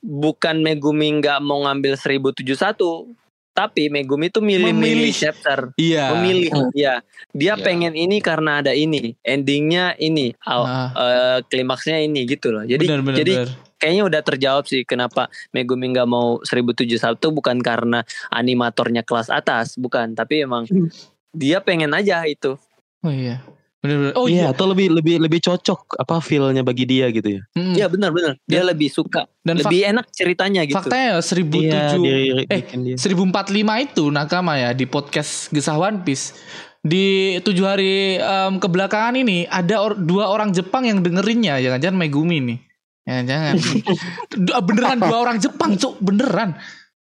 [0.00, 3.08] bukan Megumi nggak mau ngambil 1071
[3.50, 4.74] tapi Megumi tuh Memilih.
[4.74, 5.70] milih-milih chapter.
[5.78, 6.10] Iya.
[6.12, 6.98] Memilih, ya.
[7.30, 7.62] Dia Iya.
[7.62, 12.66] pengen ini karena ada ini, endingnya ini, Nah, eh, klimaksnya ini gitu loh.
[12.66, 13.48] Jadi bener bener jadi bener.
[13.78, 20.12] kayaknya udah terjawab sih kenapa Megumi nggak mau 1071 bukan karena animatornya kelas atas, bukan,
[20.12, 20.90] tapi emang Hmm.
[21.34, 22.54] Dia pengen aja itu.
[23.02, 23.42] Oh iya.
[23.84, 24.16] Bener-bener.
[24.16, 24.56] Oh iya, iya.
[24.56, 27.42] atau lebih lebih lebih cocok apa feel-nya bagi dia gitu ya.
[27.52, 27.74] Mm.
[27.76, 28.32] Iya benar-benar.
[28.48, 30.80] Dia lebih suka, Dan lebih enak ceritanya gitu.
[30.80, 32.16] Faktanya ya 1007 Iya, dia,
[32.48, 32.96] eh, bikin dia.
[32.96, 33.52] 1045
[33.84, 36.32] itu nakama ya di podcast Gesah One Piece
[36.80, 42.44] di tujuh hari em, kebelakangan ini ada or- dua orang Jepang yang dengerinnya jangan-jangan Megumi
[42.44, 42.58] nih
[43.04, 43.54] jangan-jangan
[44.44, 46.56] Du- beneran dua orang Jepang cuk beneran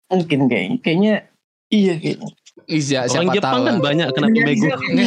[0.06, 0.78] Mungkin kayaknya.
[0.82, 1.14] Kayaknya
[1.70, 2.30] iya kayaknya.
[2.66, 5.06] Iya Orang siapa Jepang tahu kan banyak kenapa Megumi.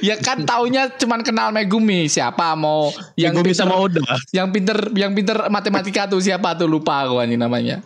[0.08, 4.00] ya kan taunya cuman kenal Megumi siapa mau yang Megumi pinter, sama Oda.
[4.30, 7.82] yang pinter yang pinter matematika tuh siapa tuh lupa aku anjing namanya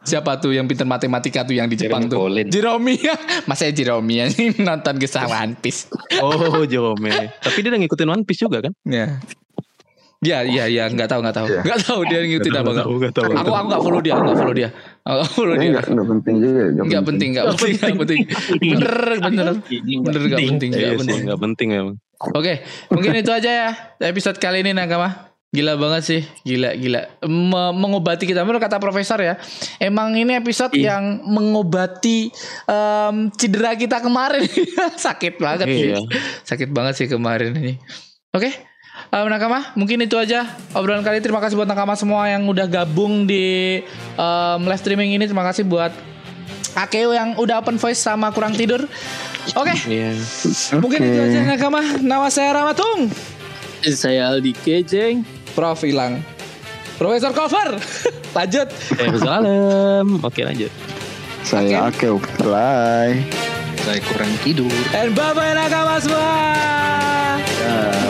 [0.00, 2.46] siapa tuh yang pinter matematika tuh yang di Jepang Jeremy tuh Colin.
[2.48, 2.94] Jeromi
[3.48, 5.88] Masa Jeromi anjing nonton Gesah One Piece
[6.20, 7.08] Oh, Jerome.
[7.40, 8.72] Tapi dia udah ngikutin One Piece juga kan?
[8.84, 9.16] ya
[10.24, 11.60] Ya, ya, ya, nggak tahu, nggak tahu, Iya.
[11.60, 12.86] nggak tahu dia ngikutin apa nggak.
[12.88, 13.30] Enggak tahu.
[13.36, 14.68] Aku, aku nggak follow dia, nggak follow dia,
[15.04, 15.68] nggak follow dia.
[15.76, 16.62] nggak penting juga.
[16.72, 18.20] Nggak penting, nggak penting, nggak penting.
[18.56, 19.46] Bener, bener,
[20.02, 21.20] bener nggak penting, nggak Iya penting.
[21.28, 21.96] nggak penting emang.
[22.32, 22.52] Oke,
[22.88, 23.68] mungkin itu aja ya
[24.02, 25.28] episode kali ini Nakama.
[25.46, 27.06] Gila banget sih, gila gila.
[27.22, 29.36] Me- mengobati kita menurut kata profesor ya.
[29.78, 30.96] Emang ini episode Iya.
[30.96, 32.32] yang mengobati
[32.66, 34.42] em, cedera kita kemarin.
[34.98, 35.92] Sakit banget sih.
[35.92, 36.00] Iya.
[36.42, 37.76] Sakit banget sih kemarin ini.
[38.32, 38.48] Oke.
[39.08, 41.18] Em, Nakama, mungkin itu aja obrolan kali.
[41.18, 41.24] ini.
[41.24, 43.80] Terima kasih buat Nakama semua yang udah gabung di
[44.14, 45.24] em, live streaming ini.
[45.24, 45.90] Terima kasih buat
[46.74, 48.84] Akeo yang udah open voice sama kurang tidur.
[49.54, 50.12] Oke, Iya.
[50.76, 51.80] Mungkin itu aja Nakama.
[51.98, 53.08] Nama saya Ramatung.
[53.82, 55.22] Saya Aldi Kejeng.
[55.54, 56.20] Prof hilang.
[56.96, 57.80] Profesor cover.
[58.36, 58.68] Lanjut.
[58.92, 60.20] Eh, salam.
[60.20, 60.68] Oke lanjut.
[61.46, 63.22] Saya Akeo Fly.
[63.86, 64.66] Saya kurang tidur.
[64.90, 66.34] And bye bye Nakama semua.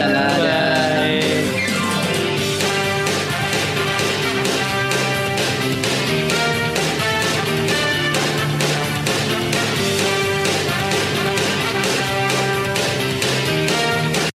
[0.00, 0.32] Dadah.
[0.40, 1.65] Bye.